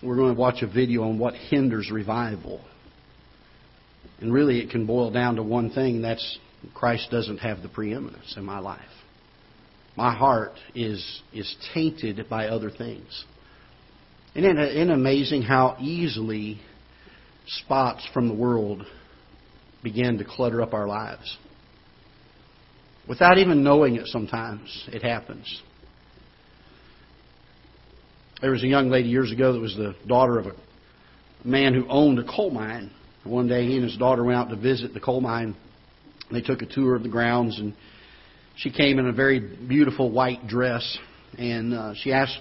we're 0.02 0.16
going 0.16 0.34
to 0.34 0.40
watch 0.40 0.62
a 0.62 0.66
video 0.66 1.04
on 1.04 1.18
what 1.18 1.34
hinders 1.34 1.90
revival. 1.90 2.60
And 4.20 4.32
really, 4.32 4.60
it 4.60 4.70
can 4.70 4.86
boil 4.86 5.10
down 5.10 5.36
to 5.36 5.42
one 5.42 5.70
thing 5.70 5.96
and 5.96 6.04
that's 6.04 6.38
Christ 6.74 7.10
doesn't 7.10 7.38
have 7.38 7.62
the 7.62 7.68
preeminence 7.68 8.34
in 8.36 8.44
my 8.44 8.58
life. 8.58 8.80
My 9.96 10.14
heart 10.14 10.52
is, 10.74 11.22
is 11.32 11.54
tainted 11.74 12.28
by 12.28 12.46
other 12.46 12.70
things. 12.70 13.24
Isn't 14.34 14.58
it, 14.58 14.76
isn't 14.76 14.90
it 14.90 14.94
amazing 14.94 15.42
how 15.42 15.76
easily 15.80 16.60
spots 17.46 18.06
from 18.14 18.28
the 18.28 18.34
world 18.34 18.86
begin 19.82 20.18
to 20.18 20.24
clutter 20.24 20.62
up 20.62 20.74
our 20.74 20.86
lives. 20.86 21.36
Without 23.08 23.38
even 23.38 23.64
knowing 23.64 23.96
it 23.96 24.06
sometimes, 24.06 24.88
it 24.92 25.02
happens. 25.02 25.60
There 28.42 28.50
was 28.50 28.64
a 28.64 28.66
young 28.66 28.90
lady 28.90 29.08
years 29.08 29.30
ago 29.30 29.52
that 29.52 29.60
was 29.60 29.76
the 29.76 29.94
daughter 30.08 30.40
of 30.40 30.46
a 30.46 30.52
man 31.44 31.74
who 31.74 31.86
owned 31.88 32.18
a 32.18 32.24
coal 32.24 32.50
mine. 32.50 32.90
One 33.22 33.46
day 33.46 33.68
he 33.68 33.76
and 33.76 33.84
his 33.84 33.96
daughter 33.96 34.24
went 34.24 34.36
out 34.36 34.50
to 34.50 34.56
visit 34.56 34.92
the 34.92 34.98
coal 34.98 35.20
mine. 35.20 35.54
They 36.32 36.40
took 36.40 36.60
a 36.60 36.66
tour 36.66 36.96
of 36.96 37.04
the 37.04 37.08
grounds 37.08 37.60
and 37.60 37.72
she 38.56 38.72
came 38.72 38.98
in 38.98 39.06
a 39.06 39.12
very 39.12 39.38
beautiful 39.38 40.10
white 40.10 40.48
dress 40.48 40.98
and 41.38 41.72
uh, 41.72 41.94
she 41.94 42.12
asked 42.12 42.40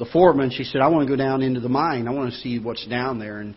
the 0.00 0.06
foreman, 0.06 0.50
she 0.50 0.64
said, 0.64 0.80
I 0.80 0.88
want 0.88 1.08
to 1.08 1.16
go 1.16 1.16
down 1.16 1.42
into 1.42 1.60
the 1.60 1.68
mine. 1.68 2.08
I 2.08 2.10
want 2.10 2.32
to 2.32 2.38
see 2.38 2.58
what's 2.58 2.84
down 2.88 3.20
there. 3.20 3.38
And 3.38 3.54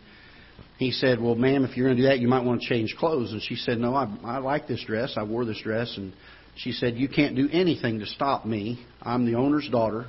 he 0.77 0.91
said, 0.91 1.19
Well, 1.19 1.33
ma'am, 1.33 1.65
if 1.65 1.75
you're 1.75 1.87
going 1.87 1.97
to 1.97 2.03
do 2.03 2.07
that, 2.09 2.19
you 2.19 2.27
might 2.27 2.45
want 2.45 2.61
to 2.61 2.69
change 2.69 2.95
clothes. 2.99 3.31
And 3.31 3.41
she 3.41 3.55
said, 3.55 3.79
No, 3.79 3.95
I, 3.95 4.07
I 4.23 4.37
like 4.37 4.67
this 4.67 4.83
dress. 4.85 5.15
I 5.17 5.23
wore 5.23 5.43
this 5.43 5.59
dress. 5.63 5.91
And 5.97 6.13
she 6.55 6.71
said, 6.71 6.97
You 6.97 7.09
can't 7.09 7.35
do 7.35 7.49
anything 7.51 7.99
to 7.99 8.05
stop 8.05 8.45
me. 8.45 8.85
I'm 9.01 9.25
the 9.25 9.39
owner's 9.39 9.67
daughter. 9.71 10.05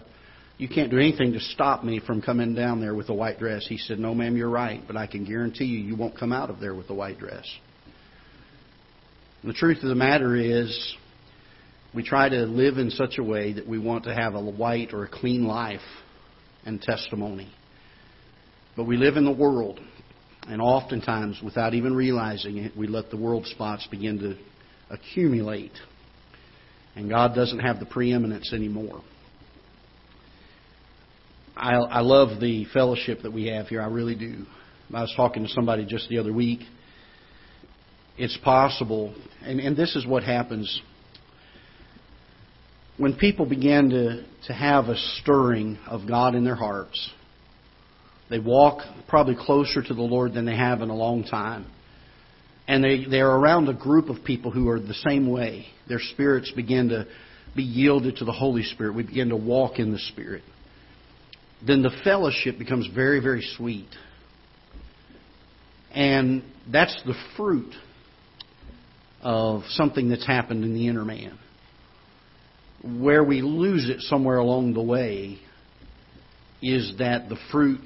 You 0.60 0.68
can't 0.68 0.90
do 0.90 0.98
anything 0.98 1.32
to 1.32 1.40
stop 1.40 1.82
me 1.82 2.00
from 2.06 2.20
coming 2.20 2.54
down 2.54 2.82
there 2.82 2.94
with 2.94 3.08
a 3.08 3.14
white 3.14 3.38
dress. 3.38 3.64
He 3.66 3.78
said, 3.78 3.98
No, 3.98 4.14
ma'am, 4.14 4.36
you're 4.36 4.50
right. 4.50 4.82
But 4.86 4.94
I 4.94 5.06
can 5.06 5.24
guarantee 5.24 5.64
you, 5.64 5.78
you 5.78 5.96
won't 5.96 6.18
come 6.18 6.34
out 6.34 6.50
of 6.50 6.60
there 6.60 6.74
with 6.74 6.90
a 6.90 6.94
white 6.94 7.18
dress. 7.18 7.46
And 9.40 9.50
the 9.50 9.54
truth 9.54 9.78
of 9.82 9.88
the 9.88 9.94
matter 9.94 10.36
is, 10.36 10.94
we 11.94 12.02
try 12.02 12.28
to 12.28 12.42
live 12.42 12.76
in 12.76 12.90
such 12.90 13.16
a 13.16 13.22
way 13.22 13.54
that 13.54 13.66
we 13.66 13.78
want 13.78 14.04
to 14.04 14.14
have 14.14 14.34
a 14.34 14.40
white 14.42 14.92
or 14.92 15.04
a 15.04 15.08
clean 15.08 15.46
life 15.46 15.80
and 16.66 16.78
testimony. 16.78 17.50
But 18.76 18.84
we 18.84 18.98
live 18.98 19.16
in 19.16 19.24
the 19.24 19.32
world. 19.32 19.80
And 20.46 20.60
oftentimes, 20.60 21.40
without 21.42 21.72
even 21.72 21.96
realizing 21.96 22.58
it, 22.58 22.76
we 22.76 22.86
let 22.86 23.08
the 23.08 23.16
world 23.16 23.46
spots 23.46 23.88
begin 23.90 24.18
to 24.18 24.36
accumulate. 24.94 25.72
And 26.96 27.08
God 27.08 27.34
doesn't 27.34 27.60
have 27.60 27.80
the 27.80 27.86
preeminence 27.86 28.52
anymore. 28.52 29.00
I, 31.60 31.74
I 31.74 32.00
love 32.00 32.40
the 32.40 32.64
fellowship 32.72 33.22
that 33.22 33.32
we 33.32 33.46
have 33.48 33.68
here. 33.68 33.82
I 33.82 33.86
really 33.86 34.14
do. 34.14 34.46
I 34.92 35.02
was 35.02 35.12
talking 35.16 35.44
to 35.44 35.48
somebody 35.50 35.84
just 35.84 36.08
the 36.08 36.18
other 36.18 36.32
week. 36.32 36.60
It's 38.18 38.36
possible, 38.38 39.14
and, 39.42 39.60
and 39.60 39.76
this 39.76 39.94
is 39.96 40.06
what 40.06 40.22
happens 40.22 40.82
when 42.96 43.17
people 43.17 43.46
begin 43.46 43.90
to, 43.90 44.24
to 44.48 44.52
have 44.52 44.86
a 44.86 44.96
stirring 44.96 45.79
of 45.86 46.06
God 46.06 46.34
in 46.34 46.44
their 46.44 46.56
hearts 46.56 47.10
they 48.31 48.38
walk 48.38 48.82
probably 49.08 49.34
closer 49.34 49.82
to 49.82 49.94
the 49.94 50.00
Lord 50.00 50.32
than 50.32 50.46
they 50.46 50.56
have 50.56 50.81
in 50.81 50.88
a 50.88 50.94
long 50.94 51.24
time. 51.24 51.67
And 52.69 52.82
they, 52.82 53.05
they're 53.10 53.29
around 53.29 53.69
a 53.69 53.74
group 53.74 54.08
of 54.08 54.24
people 54.24 54.52
who 54.52 54.69
are 54.69 54.79
the 54.79 54.94
same 54.94 55.29
way. 55.29 55.67
Their 55.88 55.98
spirits 55.98 56.52
begin 56.55 56.90
to 56.90 57.06
be 57.56 57.64
yielded 57.64 58.19
to 58.19 58.24
the 58.24 58.32
Holy 58.32 58.62
Spirit. 58.62 58.94
We 58.94 59.02
begin 59.02 59.31
to 59.31 59.36
walk 59.36 59.81
in 59.81 59.90
the 59.90 59.98
Spirit. 59.98 60.44
Then 61.67 61.82
the 61.82 61.90
fellowship 62.05 62.58
becomes 62.58 62.88
very, 62.94 63.20
very 63.20 63.43
sweet. 63.56 63.88
And 65.93 66.43
that's 66.70 67.00
the 67.05 67.14
fruit 67.36 67.74
of 69.22 69.64
something 69.70 70.08
that's 70.08 70.26
happened 70.26 70.64
in 70.64 70.74
the 70.74 70.88
inner 70.88 71.05
man. 71.05 71.38
Where 72.82 73.22
we 73.22 73.43
lose 73.43 73.90
it 73.90 74.00
somewhere 74.00 74.38
along 74.38 74.72
the 74.72 74.82
way 74.82 75.38
is 76.62 76.94
that 76.98 77.29
the 77.29 77.36
fruit 77.50 77.81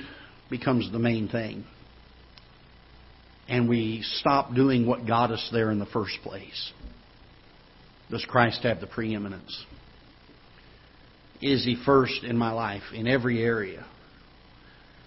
becomes 0.51 0.91
the 0.93 0.99
main 0.99 1.29
thing. 1.29 1.65
And 3.49 3.69
we 3.69 4.03
stop 4.03 4.55
doing 4.55 4.87
what 4.87 5.07
got 5.07 5.31
us 5.31 5.49
there 5.53 5.71
in 5.71 5.79
the 5.79 5.87
first 5.87 6.19
place. 6.23 6.73
Does 8.11 8.25
Christ 8.25 8.63
have 8.63 8.81
the 8.81 8.87
preeminence? 8.87 9.65
Is 11.41 11.65
He 11.65 11.77
first 11.85 12.25
in 12.25 12.37
my 12.37 12.53
life, 12.53 12.83
in 12.93 13.07
every 13.07 13.43
area? 13.43 13.85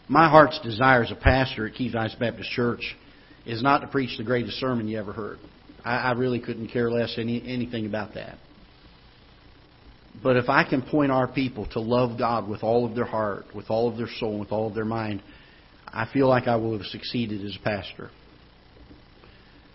My 0.07 0.29
heart's 0.29 0.59
desire 0.61 1.03
as 1.03 1.11
a 1.11 1.15
pastor 1.15 1.67
at 1.67 1.73
Ketha 1.73 1.95
Heights 1.95 2.15
Baptist 2.15 2.49
Church 2.51 2.95
is 3.45 3.61
not 3.61 3.79
to 3.79 3.87
preach 3.87 4.17
the 4.17 4.23
greatest 4.23 4.57
sermon 4.57 4.87
you 4.87 4.97
ever 4.97 5.11
heard. 5.11 5.39
I, 5.83 5.97
I 5.97 6.11
really 6.13 6.39
couldn't 6.39 6.69
care 6.69 6.89
less 6.89 7.15
any, 7.17 7.43
anything 7.45 7.85
about 7.85 8.13
that. 8.13 8.37
But 10.23 10.37
if 10.37 10.49
I 10.49 10.67
can 10.67 10.81
point 10.81 11.11
our 11.11 11.27
people 11.27 11.67
to 11.73 11.79
love 11.79 12.17
God 12.17 12.47
with 12.49 12.63
all 12.63 12.85
of 12.85 12.95
their 12.95 13.05
heart, 13.05 13.45
with 13.53 13.69
all 13.69 13.89
of 13.89 13.97
their 13.97 14.09
soul, 14.19 14.39
with 14.39 14.51
all 14.51 14.67
of 14.67 14.73
their 14.73 14.85
mind, 14.85 15.21
I 15.87 16.07
feel 16.11 16.27
like 16.27 16.47
I 16.47 16.55
will 16.55 16.77
have 16.77 16.87
succeeded 16.87 17.45
as 17.45 17.55
a 17.55 17.63
pastor. 17.63 18.09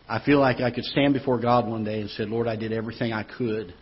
I 0.09 0.23
feel 0.25 0.41
like 0.41 0.61
I 0.61 0.71
could 0.71 0.85
stand 0.85 1.15
before 1.15 1.41
God 1.41 1.67
one 1.67 1.85
day 1.85 2.01
and 2.01 2.11
say, 2.11 2.25
Lord, 2.25 2.49
I 2.49 2.57
did 2.57 2.73
everything 2.73 3.13
I 3.13 3.23
could 3.23 3.73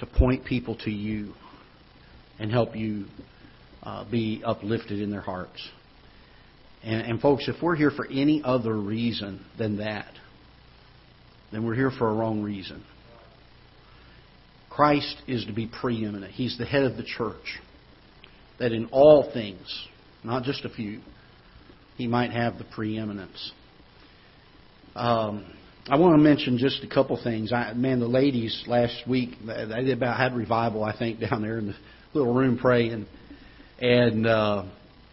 to 0.00 0.06
point 0.06 0.44
people 0.44 0.76
to 0.84 0.90
you 0.90 1.34
and 2.38 2.50
help 2.50 2.74
you 2.76 3.06
uh, 3.82 4.08
be 4.10 4.42
uplifted 4.44 5.00
in 5.00 5.10
their 5.10 5.20
hearts. 5.20 5.68
And, 6.82 7.00
and 7.02 7.20
folks, 7.20 7.48
if 7.48 7.62
we're 7.62 7.76
here 7.76 7.90
for 7.90 8.06
any 8.06 8.42
other 8.44 8.74
reason 8.74 9.44
than 9.58 9.78
that, 9.78 10.12
then 11.52 11.64
we're 11.64 11.74
here 11.74 11.90
for 11.90 12.08
a 12.08 12.14
wrong 12.14 12.42
reason. 12.42 12.84
Christ 14.70 15.22
is 15.28 15.44
to 15.46 15.52
be 15.52 15.68
preeminent. 15.68 16.32
He's 16.32 16.58
the 16.58 16.66
head 16.66 16.82
of 16.82 16.96
the 16.96 17.04
church. 17.04 17.60
That 18.58 18.72
in 18.72 18.86
all 18.86 19.30
things, 19.32 19.66
not 20.22 20.42
just 20.42 20.64
a 20.64 20.68
few, 20.68 21.00
he 21.96 22.06
might 22.06 22.30
have 22.30 22.58
the 22.58 22.64
preeminence. 22.64 23.52
Um, 24.94 25.46
I 25.88 25.98
want 25.98 26.16
to 26.16 26.22
mention 26.22 26.58
just 26.58 26.82
a 26.82 26.88
couple 26.88 27.20
things. 27.22 27.52
I, 27.52 27.72
man, 27.74 28.00
the 28.00 28.08
ladies 28.08 28.64
last 28.66 29.06
week 29.08 29.30
they 29.44 29.92
about 29.92 30.16
had 30.16 30.34
revival, 30.34 30.82
I 30.82 30.96
think, 30.96 31.20
down 31.30 31.42
there 31.42 31.58
in 31.58 31.68
the 31.68 31.74
little 32.14 32.32
room 32.32 32.56
praying, 32.56 33.06
and 33.80 34.26
uh, 34.26 34.64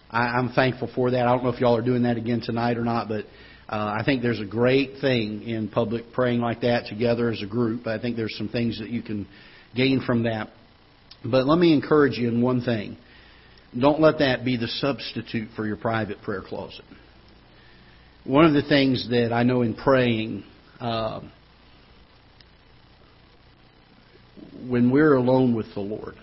I, 0.10 0.20
I'm 0.20 0.50
thankful 0.54 0.90
for 0.94 1.12
that. 1.12 1.26
I 1.26 1.32
don't 1.32 1.44
know 1.44 1.50
if 1.50 1.60
y'all 1.60 1.76
are 1.76 1.82
doing 1.82 2.04
that 2.04 2.18
again 2.18 2.42
tonight 2.42 2.78
or 2.78 2.84
not, 2.84 3.08
but 3.08 3.26
uh, 3.68 3.98
I 4.00 4.04
think 4.06 4.22
there's 4.22 4.40
a 4.40 4.46
great 4.46 5.00
thing 5.02 5.44
in 5.44 5.68
public 5.68 6.14
praying 6.14 6.42
like 6.42 6.62
that 6.62 6.86
together 6.88 7.32
as 7.32 7.42
a 7.42 7.48
group. 7.48 7.88
I 7.88 8.00
think 8.00 8.18
there's 8.18 8.36
some 8.38 8.50
things 8.50 8.80
that 8.80 8.90
you 8.90 9.02
can 9.02 9.28
gain 9.76 10.02
from 10.06 10.24
that. 10.24 10.50
But 11.24 11.46
let 11.46 11.58
me 11.58 11.74
encourage 11.74 12.18
you 12.18 12.28
in 12.28 12.42
one 12.42 12.62
thing. 12.62 12.98
Don't 13.80 14.02
let 14.02 14.20
that 14.20 14.44
be 14.44 14.58
the 14.58 14.68
substitute 14.68 15.50
for 15.56 15.66
your 15.66 15.78
private 15.78 16.22
prayer 16.22 16.42
closet. 16.46 16.84
One 18.26 18.46
of 18.46 18.54
the 18.54 18.64
things 18.64 19.08
that 19.10 19.32
I 19.34 19.44
know 19.44 19.62
in 19.62 19.74
praying, 19.74 20.44
uh, 20.80 21.22
when 24.68 24.92
we're 24.92 25.14
alone 25.16 25.56
with 25.56 25.74
the 25.74 25.80
Lord, 25.80 26.16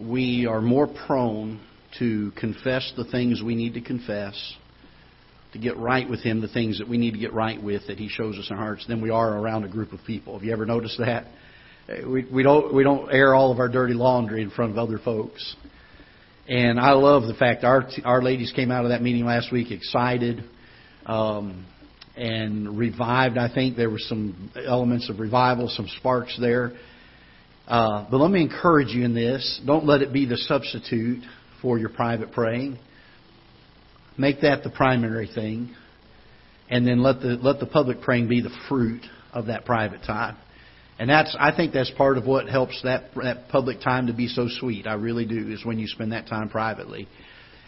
we 0.00 0.46
are 0.46 0.60
more 0.60 0.86
prone 0.86 1.60
to 1.98 2.32
confess 2.32 2.92
the 2.96 3.04
things 3.04 3.42
we 3.42 3.54
need 3.54 3.74
to 3.74 3.80
confess, 3.80 4.54
to 5.52 5.58
get 5.58 5.76
right 5.76 6.08
with 6.08 6.20
Him, 6.20 6.40
the 6.40 6.48
things 6.48 6.78
that 6.78 6.88
we 6.88 6.98
need 6.98 7.12
to 7.12 7.18
get 7.18 7.32
right 7.32 7.62
with 7.62 7.86
that 7.86 7.98
He 7.98 8.08
shows 8.08 8.36
us 8.38 8.48
in 8.50 8.56
our 8.56 8.62
hearts, 8.62 8.86
than 8.86 9.00
we 9.00 9.10
are 9.10 9.38
around 9.38 9.64
a 9.64 9.68
group 9.68 9.92
of 9.92 10.00
people. 10.06 10.34
Have 10.34 10.44
you 10.44 10.52
ever 10.52 10.66
noticed 10.66 10.98
that? 10.98 11.26
We, 11.88 12.24
we 12.24 12.42
don't 12.42 12.74
we 12.74 12.82
don't 12.82 13.12
air 13.12 13.34
all 13.34 13.52
of 13.52 13.60
our 13.60 13.68
dirty 13.68 13.94
laundry 13.94 14.42
in 14.42 14.50
front 14.50 14.72
of 14.72 14.78
other 14.78 14.98
folks. 14.98 15.54
And 16.48 16.80
I 16.80 16.92
love 16.92 17.22
the 17.24 17.34
fact 17.34 17.64
our 17.64 17.88
our 18.04 18.22
ladies 18.22 18.52
came 18.54 18.70
out 18.70 18.84
of 18.84 18.90
that 18.90 19.02
meeting 19.02 19.24
last 19.24 19.52
week 19.52 19.70
excited 19.70 20.44
um, 21.06 21.64
and 22.16 22.76
revived. 22.76 23.38
I 23.38 23.52
think 23.52 23.76
there 23.76 23.90
were 23.90 24.00
some 24.00 24.50
elements 24.66 25.08
of 25.08 25.20
revival, 25.20 25.68
some 25.68 25.86
sparks 25.98 26.36
there. 26.40 26.72
Uh, 27.66 28.06
but 28.10 28.18
let 28.18 28.30
me 28.30 28.42
encourage 28.42 28.88
you 28.88 29.04
in 29.04 29.14
this: 29.14 29.60
don't 29.66 29.86
let 29.86 30.02
it 30.02 30.12
be 30.12 30.26
the 30.26 30.36
substitute 30.36 31.22
for 31.62 31.78
your 31.78 31.88
private 31.88 32.32
praying. 32.32 32.78
Make 34.18 34.42
that 34.42 34.62
the 34.62 34.70
primary 34.70 35.28
thing, 35.32 35.74
and 36.70 36.86
then 36.86 37.02
let 37.02 37.20
the 37.20 37.38
let 37.42 37.60
the 37.60 37.66
public 37.66 38.00
praying 38.00 38.28
be 38.28 38.40
the 38.40 38.56
fruit 38.68 39.02
of 39.32 39.46
that 39.46 39.64
private 39.64 40.02
time. 40.02 40.36
And 40.98 41.10
that's, 41.10 41.36
I 41.38 41.54
think 41.54 41.74
that's 41.74 41.90
part 41.90 42.16
of 42.16 42.24
what 42.24 42.48
helps 42.48 42.80
that, 42.82 43.10
that 43.22 43.48
public 43.50 43.80
time 43.82 44.06
to 44.06 44.14
be 44.14 44.28
so 44.28 44.48
sweet. 44.48 44.86
I 44.86 44.94
really 44.94 45.26
do, 45.26 45.52
is 45.52 45.62
when 45.64 45.78
you 45.78 45.86
spend 45.86 46.12
that 46.12 46.26
time 46.26 46.48
privately. 46.48 47.06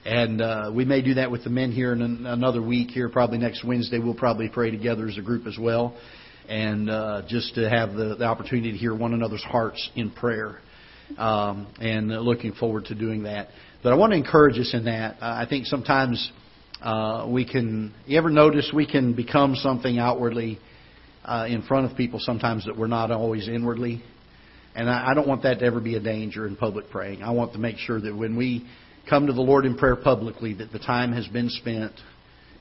And 0.06 0.40
uh, 0.40 0.70
we 0.74 0.86
may 0.86 1.02
do 1.02 1.14
that 1.14 1.30
with 1.30 1.44
the 1.44 1.50
men 1.50 1.70
here 1.70 1.92
in 1.92 2.00
an, 2.00 2.24
another 2.24 2.62
week 2.62 2.90
here, 2.90 3.10
probably 3.10 3.36
next 3.36 3.64
Wednesday. 3.64 3.98
We'll 3.98 4.14
probably 4.14 4.48
pray 4.48 4.70
together 4.70 5.06
as 5.06 5.18
a 5.18 5.20
group 5.20 5.46
as 5.46 5.58
well. 5.60 5.94
And 6.48 6.88
uh, 6.88 7.22
just 7.28 7.54
to 7.56 7.68
have 7.68 7.92
the, 7.92 8.16
the 8.18 8.24
opportunity 8.24 8.72
to 8.72 8.78
hear 8.78 8.94
one 8.94 9.12
another's 9.12 9.42
hearts 9.42 9.90
in 9.94 10.10
prayer. 10.10 10.58
Um, 11.16 11.66
and 11.80 12.08
looking 12.08 12.52
forward 12.52 12.86
to 12.86 12.94
doing 12.94 13.22
that. 13.22 13.48
But 13.82 13.92
I 13.92 13.96
want 13.96 14.12
to 14.12 14.16
encourage 14.16 14.58
us 14.58 14.74
in 14.74 14.84
that. 14.84 15.16
I 15.22 15.46
think 15.48 15.64
sometimes 15.64 16.30
uh, 16.82 17.26
we 17.28 17.44
can, 17.44 17.94
you 18.06 18.18
ever 18.18 18.30
notice 18.30 18.70
we 18.74 18.86
can 18.86 19.14
become 19.14 19.54
something 19.54 19.98
outwardly 19.98 20.58
uh, 21.24 21.46
in 21.48 21.62
front 21.62 21.90
of 21.90 21.96
people 21.96 22.18
sometimes 22.20 22.66
that 22.66 22.76
we're 22.76 22.86
not 22.88 23.10
always 23.10 23.48
inwardly. 23.48 24.02
And 24.74 24.88
I, 24.88 25.10
I 25.10 25.14
don't 25.14 25.26
want 25.26 25.42
that 25.42 25.58
to 25.60 25.64
ever 25.64 25.80
be 25.80 25.96
a 25.96 26.00
danger 26.00 26.46
in 26.46 26.56
public 26.56 26.90
praying. 26.90 27.22
I 27.22 27.32
want 27.32 27.52
to 27.54 27.58
make 27.58 27.78
sure 27.78 28.00
that 28.00 28.14
when 28.14 28.36
we 28.36 28.66
come 29.08 29.26
to 29.26 29.32
the 29.32 29.40
Lord 29.40 29.64
in 29.64 29.76
prayer 29.76 29.96
publicly, 29.96 30.54
that 30.54 30.72
the 30.72 30.78
time 30.78 31.12
has 31.12 31.26
been 31.28 31.48
spent 31.50 31.92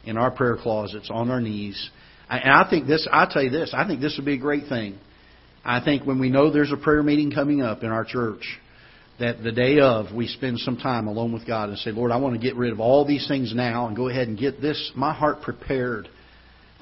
in 0.04 0.18
our 0.18 0.32
prayer 0.32 0.58
closets 0.58 1.10
on 1.12 1.30
our 1.30 1.42
knees. 1.42 1.90
And 2.30 2.52
I 2.52 2.70
think 2.70 2.88
this, 2.88 3.08
I 3.12 3.28
tell 3.32 3.44
you 3.44 3.50
this, 3.50 3.74
I 3.74 3.88
think 3.88 4.02
this 4.02 4.16
would 4.18 4.26
be 4.26 4.34
a 4.34 4.40
great 4.40 4.68
thing. 4.68 5.00
I 5.64 5.84
think 5.84 6.06
when 6.06 6.20
we 6.20 6.30
know 6.30 6.52
there's 6.52 6.72
a 6.72 6.78
prayer 6.78 7.04
meeting 7.04 7.32
coming 7.32 7.62
up 7.62 7.84
in 7.84 7.90
our 7.90 8.06
church, 8.06 8.44
that 9.20 9.42
the 9.44 9.52
day 9.52 9.80
of 9.80 10.14
we 10.14 10.28
spend 10.28 10.60
some 10.60 10.78
time 10.78 11.08
alone 11.08 11.34
with 11.34 11.48
God 11.48 11.70
and 11.70 11.78
say, 11.80 11.92
Lord, 11.92 12.12
I 12.12 12.18
want 12.18 12.36
to 12.36 12.40
get 12.40 12.56
rid 12.56 12.72
of 12.72 12.80
all 12.80 13.06
these 13.06 13.28
things 13.28 13.54
now 13.56 13.88
and 13.88 13.96
go 13.96 14.10
ahead 14.10 14.28
and 14.28 14.38
get 14.38 14.62
this, 14.62 14.92
my 14.96 15.14
heart 15.14 15.42
prepared 15.42 16.08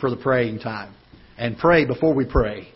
for 0.01 0.09
the 0.09 0.17
praying 0.17 0.59
time 0.59 0.93
and 1.37 1.57
pray 1.57 1.85
before 1.85 2.13
we 2.13 2.25
pray 2.25 2.67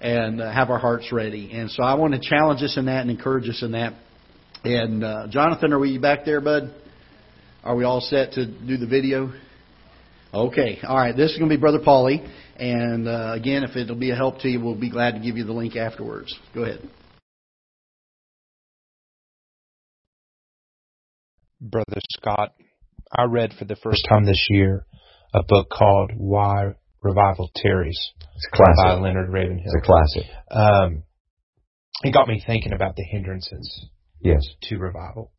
and 0.00 0.40
uh, 0.40 0.52
have 0.52 0.70
our 0.70 0.78
hearts 0.78 1.12
ready. 1.12 1.50
And 1.52 1.70
so 1.70 1.82
I 1.82 1.94
want 1.94 2.14
to 2.14 2.20
challenge 2.20 2.62
us 2.62 2.76
in 2.76 2.86
that 2.86 3.02
and 3.02 3.10
encourage 3.10 3.48
us 3.48 3.62
in 3.62 3.72
that. 3.72 3.94
And 4.64 5.04
uh, 5.04 5.28
Jonathan, 5.30 5.72
are 5.72 5.78
we 5.78 5.98
back 5.98 6.24
there, 6.24 6.40
bud? 6.40 6.74
Are 7.62 7.76
we 7.76 7.84
all 7.84 8.00
set 8.00 8.32
to 8.32 8.46
do 8.46 8.76
the 8.76 8.86
video? 8.86 9.32
Okay. 10.36 10.78
All 10.86 10.96
right. 10.96 11.16
This 11.16 11.32
is 11.32 11.38
going 11.38 11.48
to 11.48 11.56
be 11.56 11.60
Brother 11.60 11.80
Paulie. 11.80 12.28
And 12.58 13.08
uh, 13.08 13.32
again, 13.34 13.64
if 13.64 13.74
it'll 13.74 13.96
be 13.96 14.10
a 14.10 14.14
help 14.14 14.40
to 14.40 14.48
you, 14.48 14.60
we'll 14.60 14.74
be 14.74 14.90
glad 14.90 15.12
to 15.12 15.20
give 15.20 15.36
you 15.38 15.44
the 15.44 15.52
link 15.52 15.76
afterwards. 15.76 16.34
Go 16.54 16.64
ahead. 16.64 16.86
Brother 21.58 22.00
Scott, 22.10 22.52
I 23.10 23.24
read 23.24 23.54
for 23.58 23.64
the 23.64 23.76
first 23.76 24.06
time 24.08 24.26
this 24.26 24.46
year 24.50 24.84
a 25.32 25.42
book 25.42 25.68
called 25.70 26.12
Why 26.14 26.74
Revival 27.02 27.50
Tarries. 27.56 27.98
It's 28.34 28.48
a 28.52 28.56
classic. 28.56 28.84
By 28.84 28.94
Leonard 28.94 29.32
Ravenhill. 29.32 29.64
It's 29.64 29.74
a 29.74 29.86
classic. 29.86 30.24
Um, 30.50 31.02
it 32.02 32.12
got 32.12 32.28
me 32.28 32.42
thinking 32.46 32.74
about 32.74 32.94
the 32.96 33.04
hindrances. 33.04 33.86
Yes. 34.20 34.46
To 34.64 34.76
revival. 34.76 35.32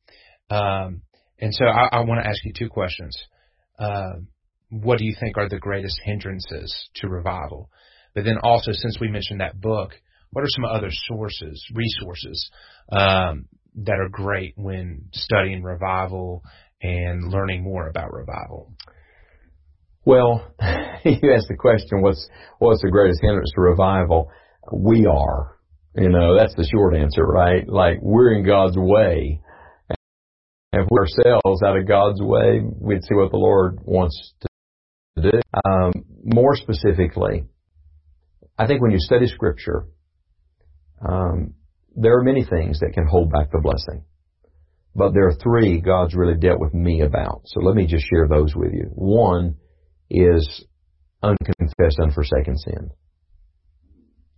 Um, 0.50 1.04
and 1.40 1.54
so 1.54 1.66
I, 1.66 1.90
I 1.92 2.00
want 2.02 2.24
to 2.24 2.28
ask 2.28 2.44
you 2.44 2.54
two 2.58 2.70
questions. 2.70 3.16
Uh, 3.78 4.14
what 4.70 4.98
do 4.98 5.06
you 5.06 5.16
think 5.20 5.38
are 5.38 5.50
the 5.50 5.60
greatest 5.60 6.00
hindrances 6.04 6.90
to 6.96 7.08
revival? 7.08 7.70
But 8.14 8.26
then 8.26 8.38
also, 8.42 8.72
since 8.74 8.98
we 9.00 9.10
mentioned 9.10 9.42
that 9.42 9.60
book, 9.60 9.92
what 10.32 10.44
are 10.44 10.50
some 10.50 10.66
other 10.66 10.90
sources, 10.92 11.64
resources 11.74 12.50
um, 12.92 13.46
that 13.76 14.00
are 14.00 14.10
great 14.10 14.54
when 14.58 15.06
studying 15.14 15.64
revival 15.64 16.44
and 16.82 17.32
learning 17.32 17.64
more 17.64 17.88
about 17.88 18.12
revival? 18.12 18.74
Well, 20.06 20.54
you 21.04 21.34
asked 21.34 21.48
the 21.50 21.58
question, 21.58 22.02
what's, 22.02 22.28
what's 22.60 22.82
the 22.82 22.92
greatest 22.92 23.22
hindrance 23.22 23.52
to 23.56 23.62
revival? 23.62 24.30
We 24.72 25.06
are. 25.06 25.58
You 25.96 26.10
know, 26.10 26.38
that's 26.38 26.56
the 26.56 26.68
short 26.72 26.96
answer, 26.96 27.26
right? 27.26 27.68
Like, 27.68 28.00
we're 28.02 28.34
in 28.36 28.46
God's 28.46 28.78
way. 28.78 29.42
And 30.72 30.84
if 30.84 30.88
we 30.92 30.98
ourselves 31.00 31.64
out 31.64 31.78
of 31.78 31.88
God's 31.88 32.22
way, 32.22 32.62
we'd 32.64 33.04
see 33.04 33.16
what 33.16 33.32
the 33.32 33.38
Lord 33.38 33.80
wants 33.84 34.34
to 34.42 34.47
do. 35.22 35.42
Um, 35.66 35.94
more 36.24 36.56
specifically, 36.56 37.46
I 38.58 38.68
think 38.68 38.82
when 38.82 38.92
you 38.92 39.00
study 39.00 39.28
Scripture, 39.28 39.86
um, 41.08 41.54
there 41.96 42.18
are 42.18 42.24
many 42.24 42.44
things 42.44 42.80
that 42.80 42.94
can 42.94 43.08
hold 43.08 43.32
back 43.32 43.52
the 43.52 43.60
blessing. 43.60 44.04
But 44.96 45.14
there 45.14 45.28
are 45.28 45.36
three 45.36 45.80
God's 45.80 46.16
really 46.16 46.38
dealt 46.38 46.60
with 46.60 46.74
me 46.74 47.02
about. 47.02 47.42
So 47.46 47.60
let 47.62 47.76
me 47.76 47.86
just 47.86 48.06
share 48.10 48.28
those 48.28 48.56
with 48.56 48.74
you. 48.74 48.90
One 48.96 49.58
is 50.10 50.66
unconfessed, 51.22 52.00
unforsaken 52.00 52.58
sin. 52.58 52.92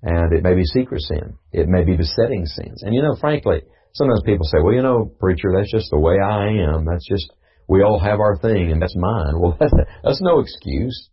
And 0.01 0.33
it 0.33 0.43
may 0.43 0.55
be 0.55 0.63
secret 0.65 1.01
sin. 1.01 1.37
It 1.51 1.67
may 1.67 1.83
be 1.83 1.95
besetting 1.95 2.45
sins. 2.45 2.83
And 2.83 2.93
you 2.93 3.01
know, 3.01 3.15
frankly, 3.19 3.61
sometimes 3.93 4.21
people 4.25 4.45
say, 4.45 4.59
well, 4.61 4.73
you 4.73 4.81
know, 4.81 5.11
preacher, 5.19 5.53
that's 5.55 5.71
just 5.71 5.91
the 5.91 5.99
way 5.99 6.19
I 6.19 6.47
am. 6.73 6.85
That's 6.85 7.07
just, 7.07 7.31
we 7.69 7.83
all 7.83 7.99
have 7.99 8.19
our 8.19 8.35
thing 8.37 8.71
and 8.71 8.81
that's 8.81 8.95
mine. 8.97 9.39
Well, 9.39 9.55
that's, 9.59 9.71
that's 10.03 10.21
no 10.21 10.39
excuse. 10.39 11.09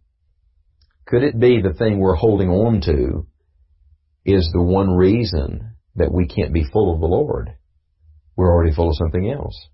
Could 1.06 1.22
it 1.22 1.38
be 1.38 1.60
the 1.60 1.74
thing 1.74 1.98
we're 1.98 2.16
holding 2.16 2.48
on 2.48 2.80
to 2.80 3.26
is 4.24 4.50
the 4.52 4.62
one 4.62 4.90
reason 4.90 5.76
that 5.94 6.12
we 6.12 6.26
can't 6.26 6.52
be 6.52 6.64
full 6.72 6.92
of 6.92 7.00
the 7.00 7.06
Lord? 7.06 7.50
We're 8.36 8.52
already 8.52 8.74
full 8.74 8.88
of 8.88 8.96
something 8.96 9.30
else. 9.30 9.68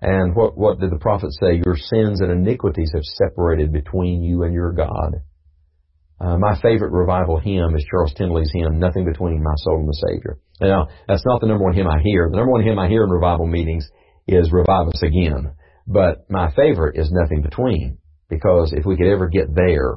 And 0.00 0.34
what, 0.34 0.56
what 0.56 0.78
did 0.78 0.92
the 0.92 0.98
prophet 0.98 1.30
say? 1.32 1.60
Your 1.64 1.76
sins 1.76 2.20
and 2.20 2.30
iniquities 2.30 2.92
have 2.94 3.02
separated 3.02 3.72
between 3.72 4.22
you 4.22 4.44
and 4.44 4.54
your 4.54 4.72
God. 4.72 5.16
Uh, 6.20 6.38
my 6.38 6.60
favorite 6.60 6.92
revival 6.92 7.38
hymn 7.38 7.74
is 7.76 7.84
Charles 7.90 8.14
Tindley's 8.14 8.50
hymn, 8.52 8.78
Nothing 8.78 9.04
Between 9.04 9.42
My 9.42 9.54
Soul 9.56 9.80
and 9.80 9.88
the 9.88 10.04
Savior. 10.08 10.38
Now, 10.60 10.88
that's 11.06 11.26
not 11.26 11.40
the 11.40 11.46
number 11.46 11.64
one 11.64 11.74
hymn 11.74 11.86
I 11.88 12.00
hear. 12.02 12.28
The 12.30 12.36
number 12.36 12.52
one 12.52 12.64
hymn 12.64 12.78
I 12.78 12.88
hear 12.88 13.04
in 13.04 13.10
revival 13.10 13.46
meetings 13.46 13.88
is 14.26 14.50
Revive 14.52 14.88
Us 14.88 15.02
Again. 15.02 15.52
But 15.90 16.30
my 16.30 16.52
favorite 16.54 16.98
is 16.98 17.10
Nothing 17.10 17.40
Between, 17.40 17.96
because 18.28 18.74
if 18.76 18.84
we 18.84 18.98
could 18.98 19.10
ever 19.10 19.26
get 19.26 19.54
there, 19.54 19.94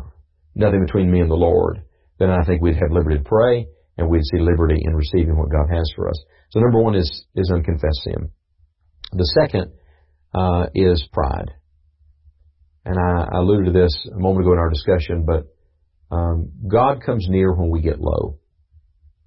nothing 0.55 0.85
between 0.85 1.11
me 1.11 1.19
and 1.19 1.29
the 1.29 1.35
Lord, 1.35 1.81
then 2.17 2.29
I 2.29 2.45
think 2.45 2.61
we'd 2.61 2.75
have 2.75 2.91
liberty 2.91 3.17
to 3.17 3.23
pray, 3.23 3.67
and 3.97 4.09
we'd 4.09 4.23
see 4.23 4.39
liberty 4.39 4.79
in 4.81 4.95
receiving 4.95 5.37
what 5.37 5.51
God 5.51 5.67
has 5.69 5.91
for 5.93 6.07
us. 6.07 6.23
So 6.51 6.61
number 6.61 6.81
one 6.81 6.95
is, 6.95 7.25
is 7.35 7.51
unconfessed 7.53 8.03
sin. 8.05 8.31
The 9.11 9.29
second 9.41 9.73
uh, 10.33 10.67
is 10.73 11.05
pride. 11.11 11.51
And 12.85 12.97
I, 12.97 13.27
I 13.29 13.39
alluded 13.39 13.73
to 13.73 13.79
this 13.79 14.07
a 14.15 14.17
moment 14.17 14.45
ago 14.45 14.53
in 14.53 14.59
our 14.59 14.69
discussion, 14.69 15.25
but 15.25 15.53
um, 16.09 16.51
God 16.69 17.03
comes 17.05 17.27
near 17.29 17.53
when 17.53 17.69
we 17.69 17.81
get 17.81 17.99
low. 17.99 18.39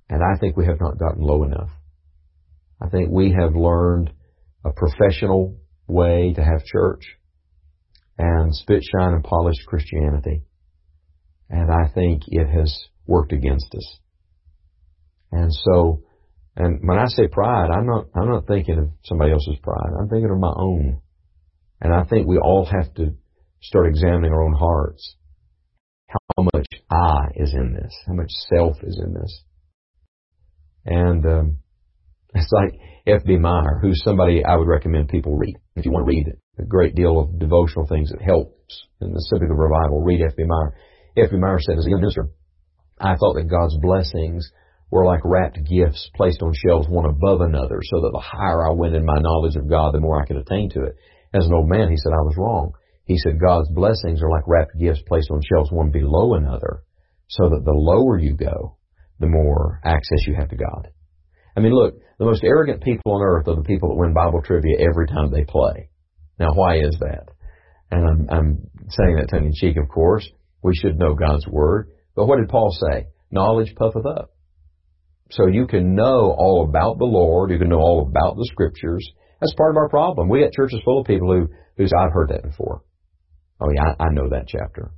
And 0.08 0.22
I 0.22 0.38
think 0.40 0.56
we 0.56 0.64
have 0.64 0.80
not 0.80 0.98
gotten 0.98 1.22
low 1.22 1.44
enough. 1.44 1.70
I 2.80 2.88
think 2.88 3.10
we 3.10 3.36
have 3.38 3.54
learned 3.54 4.12
a 4.64 4.70
professional 4.72 5.58
way 5.86 6.32
to 6.34 6.42
have 6.42 6.64
church 6.64 7.04
and 8.18 8.54
spit, 8.54 8.82
shine, 8.82 9.12
and 9.12 9.24
polished 9.24 9.66
Christianity. 9.66 10.42
And 11.50 11.70
I 11.70 11.92
think 11.92 12.22
it 12.28 12.48
has 12.48 12.76
worked 13.06 13.32
against 13.32 13.74
us. 13.74 13.98
And 15.32 15.52
so, 15.52 16.02
and 16.56 16.80
when 16.86 16.98
I 16.98 17.06
say 17.08 17.26
pride, 17.26 17.70
I'm 17.70 17.86
not, 17.86 18.06
I'm 18.14 18.30
not 18.30 18.46
thinking 18.46 18.78
of 18.78 18.90
somebody 19.04 19.32
else's 19.32 19.58
pride. 19.62 19.90
I'm 19.98 20.08
thinking 20.08 20.30
of 20.30 20.38
my 20.38 20.52
own. 20.56 21.00
And 21.80 21.92
I 21.92 22.04
think 22.04 22.26
we 22.26 22.38
all 22.38 22.64
have 22.64 22.94
to 22.94 23.14
start 23.60 23.88
examining 23.88 24.32
our 24.32 24.42
own 24.42 24.54
hearts. 24.54 25.16
How 26.08 26.44
much 26.54 26.66
I 26.90 27.26
is 27.34 27.52
in 27.52 27.74
this? 27.74 27.92
How 28.06 28.14
much 28.14 28.30
self 28.48 28.76
is 28.82 29.00
in 29.04 29.12
this? 29.14 29.42
And, 30.86 31.26
um, 31.26 31.56
it's 32.34 32.52
like 32.52 32.74
F.B. 33.06 33.36
Meyer, 33.36 33.78
who's 33.80 34.02
somebody 34.04 34.44
I 34.44 34.56
would 34.56 34.68
recommend 34.68 35.08
people 35.08 35.36
read. 35.36 35.56
If 35.76 35.84
you 35.84 35.92
want 35.92 36.06
to 36.06 36.10
read 36.10 36.26
a 36.58 36.64
great 36.64 36.94
deal 36.94 37.18
of 37.18 37.38
devotional 37.38 37.86
things 37.86 38.10
that 38.10 38.22
helps 38.22 38.86
in 39.00 39.12
the 39.12 39.20
subject 39.30 39.50
of 39.50 39.58
revival, 39.58 40.02
read 40.02 40.22
F.B. 40.22 40.44
Meyer. 40.44 40.74
F.B. 41.16 41.36
Meyer 41.36 41.58
said 41.60 41.78
as 41.78 41.86
a 41.86 41.90
young 41.90 42.00
minister, 42.00 42.30
I 42.98 43.16
thought 43.16 43.34
that 43.34 43.50
God's 43.50 43.76
blessings 43.78 44.50
were 44.90 45.04
like 45.04 45.20
wrapped 45.24 45.58
gifts 45.68 46.10
placed 46.14 46.42
on 46.42 46.52
shelves 46.54 46.88
one 46.88 47.04
above 47.04 47.40
another 47.40 47.80
so 47.82 48.00
that 48.00 48.10
the 48.12 48.22
higher 48.24 48.66
I 48.66 48.72
went 48.72 48.94
in 48.94 49.04
my 49.04 49.18
knowledge 49.18 49.56
of 49.56 49.68
God, 49.68 49.92
the 49.92 50.00
more 50.00 50.20
I 50.20 50.26
could 50.26 50.36
attain 50.36 50.70
to 50.70 50.84
it. 50.84 50.96
As 51.32 51.46
an 51.46 51.54
old 51.54 51.68
man, 51.68 51.90
he 51.90 51.96
said 51.96 52.12
I 52.12 52.22
was 52.22 52.36
wrong. 52.38 52.72
He 53.04 53.18
said 53.18 53.40
God's 53.40 53.68
blessings 53.70 54.22
are 54.22 54.30
like 54.30 54.46
wrapped 54.46 54.78
gifts 54.78 55.02
placed 55.06 55.30
on 55.30 55.40
shelves 55.42 55.70
one 55.70 55.90
below 55.90 56.34
another 56.34 56.84
so 57.28 57.48
that 57.50 57.64
the 57.64 57.72
lower 57.72 58.18
you 58.18 58.34
go, 58.36 58.76
the 59.20 59.26
more 59.26 59.80
access 59.84 60.26
you 60.26 60.34
have 60.34 60.48
to 60.48 60.56
God. 60.56 60.88
I 61.56 61.60
mean, 61.60 61.72
look, 61.72 61.94
the 62.18 62.24
most 62.24 62.44
arrogant 62.44 62.82
people 62.82 63.12
on 63.12 63.22
earth 63.22 63.48
are 63.48 63.56
the 63.56 63.62
people 63.62 63.90
that 63.90 63.96
win 63.96 64.14
Bible 64.14 64.42
trivia 64.42 64.76
every 64.80 65.06
time 65.06 65.30
they 65.30 65.44
play. 65.44 65.88
Now, 66.38 66.52
why 66.54 66.78
is 66.78 66.96
that? 67.00 67.28
And 67.90 68.04
I'm, 68.04 68.28
I'm 68.30 68.70
saying 68.88 69.16
that 69.16 69.28
tongue 69.30 69.46
in 69.46 69.52
cheek, 69.54 69.76
of 69.76 69.88
course. 69.88 70.28
We 70.62 70.74
should 70.74 70.98
know 70.98 71.14
God's 71.14 71.46
Word. 71.46 71.90
But 72.16 72.26
what 72.26 72.38
did 72.38 72.48
Paul 72.48 72.76
say? 72.88 73.06
Knowledge 73.30 73.74
puffeth 73.76 74.06
up. 74.06 74.32
So 75.30 75.46
you 75.46 75.66
can 75.66 75.94
know 75.94 76.34
all 76.36 76.66
about 76.68 76.98
the 76.98 77.04
Lord. 77.04 77.50
You 77.50 77.58
can 77.58 77.68
know 77.68 77.78
all 77.78 78.06
about 78.08 78.36
the 78.36 78.48
Scriptures. 78.50 79.08
That's 79.40 79.54
part 79.54 79.72
of 79.72 79.76
our 79.76 79.88
problem. 79.88 80.28
We 80.28 80.42
got 80.42 80.52
churches 80.52 80.80
full 80.84 81.00
of 81.00 81.06
people 81.06 81.32
who, 81.32 81.48
who 81.76 81.86
say, 81.86 81.96
I've 81.98 82.12
heard 82.12 82.30
that 82.30 82.42
before. 82.42 82.82
Oh 83.60 83.68
yeah, 83.74 83.94
I, 83.98 84.04
I 84.04 84.08
know 84.10 84.30
that 84.30 84.48
chapter. 84.48 84.90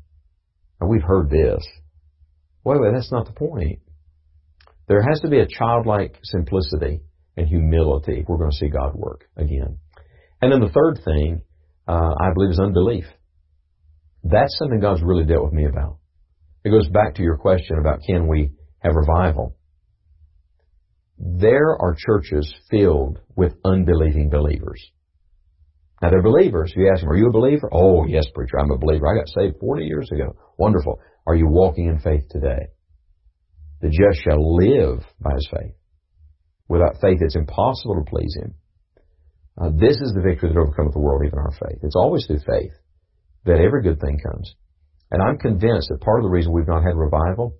And 0.81 0.91
we've 0.91 1.03
heard 1.03 1.31
this. 1.31 1.67
Wait, 2.65 2.81
wait, 2.81 2.93
that's 2.95 3.13
not 3.13 3.27
the 3.27 3.33
point. 3.33 3.81
There 4.89 5.03
has 5.03 5.21
to 5.21 5.29
be 5.29 5.41
a 5.41 5.47
childlike 5.47 6.17
simplicity 6.23 7.01
and 7.37 7.49
humility 7.49 8.21
if 8.21 8.29
we're 8.29 8.39
going 8.39 8.51
to 8.51 8.57
see 8.57 8.69
God 8.69 8.95
work 8.95 9.29
again. 9.37 9.79
And 10.41 10.53
then 10.53 10.61
the 10.61 10.69
third 10.69 11.01
thing, 11.05 11.43
uh, 11.89 12.15
I 12.21 12.33
believe, 12.35 12.51
is 12.51 12.61
unbelief. 12.61 13.05
That's 14.23 14.57
something 14.59 14.81
God's 14.81 15.03
really 15.03 15.25
dealt 15.25 15.45
with 15.45 15.53
me 15.53 15.67
about. 15.67 15.99
It 16.65 16.71
goes 16.71 16.89
back 16.89 17.15
to 17.17 17.23
your 17.23 17.37
question 17.37 17.79
about 17.79 18.01
can 18.07 18.27
we 18.29 18.53
have 18.81 18.95
revival. 18.95 19.57
There 21.19 21.71
are 21.81 21.97
churches 21.97 22.53
filled 22.71 23.21
with 23.35 23.55
unbelieving 23.65 24.31
believers. 24.31 24.85
Now 26.03 26.11
they're 26.11 26.23
believers. 26.23 26.73
You 26.77 26.91
ask 26.93 27.01
them, 27.01 27.11
are 27.11 27.17
you 27.17 27.29
a 27.29 27.33
believer? 27.33 27.71
Oh, 27.73 28.07
yes, 28.07 28.27
preacher, 28.35 28.59
I'm 28.59 28.71
a 28.71 28.79
believer. 28.79 29.07
I 29.07 29.19
got 29.19 29.29
saved 29.29 29.57
40 29.61 29.85
years 29.85 30.11
ago. 30.13 30.37
Wonderful. 30.59 31.01
Are 31.27 31.35
you 31.35 31.47
walking 31.49 31.87
in 31.87 32.01
faith 32.01 32.25
today? 32.31 32.67
The 33.81 33.89
just 33.89 34.23
shall 34.25 34.57
live 34.57 35.05
by 35.21 35.33
his 35.35 35.49
faith. 35.51 35.75
Without 36.69 37.01
faith, 37.01 37.19
it's 37.21 37.37
impossible 37.37 37.97
to 37.97 38.11
please 38.11 38.35
him. 38.41 38.55
Uh, 39.59 39.71
this 39.77 39.97
is 39.97 40.13
the 40.15 40.23
victory 40.23 40.51
that 40.51 40.59
overcometh 40.59 40.93
the 40.93 41.01
world, 41.01 41.23
even 41.25 41.39
our 41.39 41.53
faith. 41.53 41.79
It's 41.83 41.97
always 41.97 42.27
through 42.27 42.41
faith 42.47 42.73
that 43.45 43.61
every 43.61 43.83
good 43.83 44.01
thing 44.01 44.19
comes. 44.19 44.55
And 45.11 45.23
I'm 45.23 45.39
convinced 45.39 45.89
that 45.89 46.01
part 46.01 46.21
of 46.21 46.25
the 46.25 46.31
reason 46.31 46.53
we've 46.53 46.67
not 46.67 46.83
had 46.83 46.97
revival, 46.97 47.57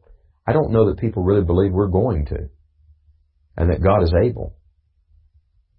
I 0.47 0.53
don't 0.53 0.73
know 0.73 0.89
that 0.89 0.99
people 0.99 1.23
really 1.23 1.45
believe 1.45 1.73
we're 1.73 1.89
going 1.89 2.27
to. 2.27 2.49
And 3.57 3.71
that 3.71 3.83
God 3.83 4.03
is 4.03 4.13
able. 4.23 4.57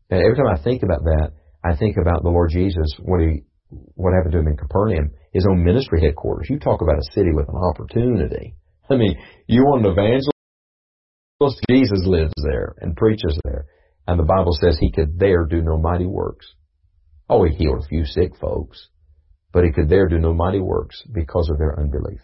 And 0.10 0.22
every 0.22 0.36
time 0.36 0.48
I 0.48 0.64
think 0.64 0.84
about 0.84 1.04
that, 1.04 1.32
I 1.64 1.76
think 1.76 1.98
about 2.02 2.24
the 2.24 2.30
Lord 2.30 2.50
Jesus, 2.52 2.96
what 3.00 3.20
he, 3.22 3.44
what 3.70 4.14
happened 4.14 4.32
to 4.34 4.40
him 4.40 4.48
in 4.48 4.58
Capernaum, 4.58 5.12
his 5.34 5.46
own 5.50 5.64
ministry 5.64 6.02
headquarters. 6.02 6.48
You 6.50 6.58
talk 6.60 6.82
about 6.82 6.98
a 6.98 7.12
city 7.14 7.32
with 7.34 7.48
an 7.50 7.56
opportunity. 7.56 8.56
I 8.90 8.96
mean, 8.96 9.18
you 9.48 9.64
want 9.64 9.86
an 9.86 9.92
evangelist? 9.92 10.32
Jesus 11.70 12.04
lives 12.06 12.34
there 12.44 12.76
and 12.82 12.96
preaches 12.96 13.40
there. 13.44 13.66
And 14.08 14.20
the 14.20 14.24
Bible 14.24 14.54
says 14.54 14.78
he 14.80 14.92
could 14.92 15.20
there 15.20 15.46
do 15.46 15.62
no 15.62 15.78
mighty 15.78 16.06
works. 16.06 16.48
Oh, 17.30 17.44
he 17.44 17.54
healed 17.54 17.84
a 17.84 17.88
few 17.88 18.06
sick 18.06 18.32
folks, 18.40 18.88
but 19.52 19.66
he 19.66 19.72
could 19.72 19.90
there 19.90 20.08
do 20.08 20.18
no 20.18 20.34
mighty 20.34 20.62
works 20.62 21.04
because 21.12 21.50
of 21.52 21.58
their 21.58 21.78
unbelief. 21.78 22.22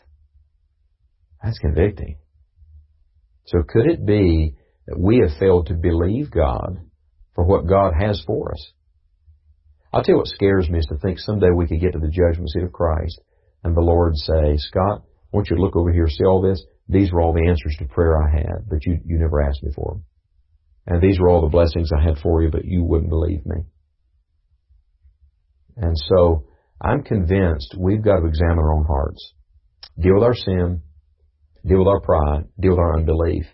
That's 1.44 1.60
convicting. 1.60 2.18
So 3.46 3.64
could 3.68 3.88
it 3.88 4.06
be 4.06 4.56
that 4.88 4.98
we 4.98 5.18
have 5.18 5.38
failed 5.38 5.68
to 5.68 5.74
believe 5.74 6.32
God 6.32 6.80
for 7.36 7.44
what 7.44 7.68
God 7.68 7.94
has 8.00 8.24
for 8.26 8.54
us? 8.54 8.72
I'll 9.92 10.04
tell 10.04 10.16
you 10.16 10.20
what 10.20 10.28
scares 10.28 10.70
me 10.70 10.80
is 10.80 10.88
to 10.88 10.98
think 10.98 11.20
someday 11.20 11.50
we 11.54 11.68
could 11.68 11.82
get 11.82 11.94
to 11.94 12.00
the 12.00 12.08
judgment 12.08 12.50
seat 12.50 12.64
of 12.64 12.72
Christ 12.72 13.22
and 13.64 13.76
the 13.76 13.82
Lord 13.82 14.16
say, 14.16 14.58
Scott, 14.58 15.04
I 15.34 15.38
want 15.38 15.50
you 15.50 15.56
to 15.56 15.62
look 15.62 15.76
over 15.76 15.92
here, 15.92 16.08
see 16.08 16.26
all 16.26 16.42
this? 16.42 16.64
These 16.88 17.12
were 17.12 17.22
all 17.22 17.34
the 17.34 17.48
answers 17.48 17.76
to 17.80 17.86
prayer 17.86 18.22
I 18.22 18.30
had, 18.30 18.70
but 18.70 18.86
you, 18.86 19.00
you 19.04 19.18
never 19.18 19.42
asked 19.42 19.64
me 19.64 19.72
for 19.76 19.94
them. 19.94 20.04
And 20.86 21.02
these 21.02 21.20
were 21.20 21.30
all 21.30 21.42
the 21.42 21.48
blessings 21.48 21.90
I 21.92 22.04
had 22.04 22.20
for 22.20 22.44
you, 22.44 22.52
but 22.52 22.66
you 22.66 22.84
wouldn't 22.84 23.10
believe 23.10 23.46
me. 23.46 23.64
And 25.78 25.98
so 25.98 26.46
I'm 26.80 27.04
convinced 27.04 27.76
we've 27.78 28.04
got 28.04 28.20
to 28.20 28.28
examine 28.28 28.60
our 28.60 28.74
own 28.74 28.86
hearts, 28.86 29.34
deal 30.00 30.16
with 30.16 30.24
our 30.24 30.36
sin, 30.36 30.82
deal 31.66 31.80
with 31.80 31.88
our 31.88 32.02
pride, 32.02 32.46
deal 32.60 32.72
with 32.72 32.80
our 32.80 32.98
unbelief. 32.98 33.46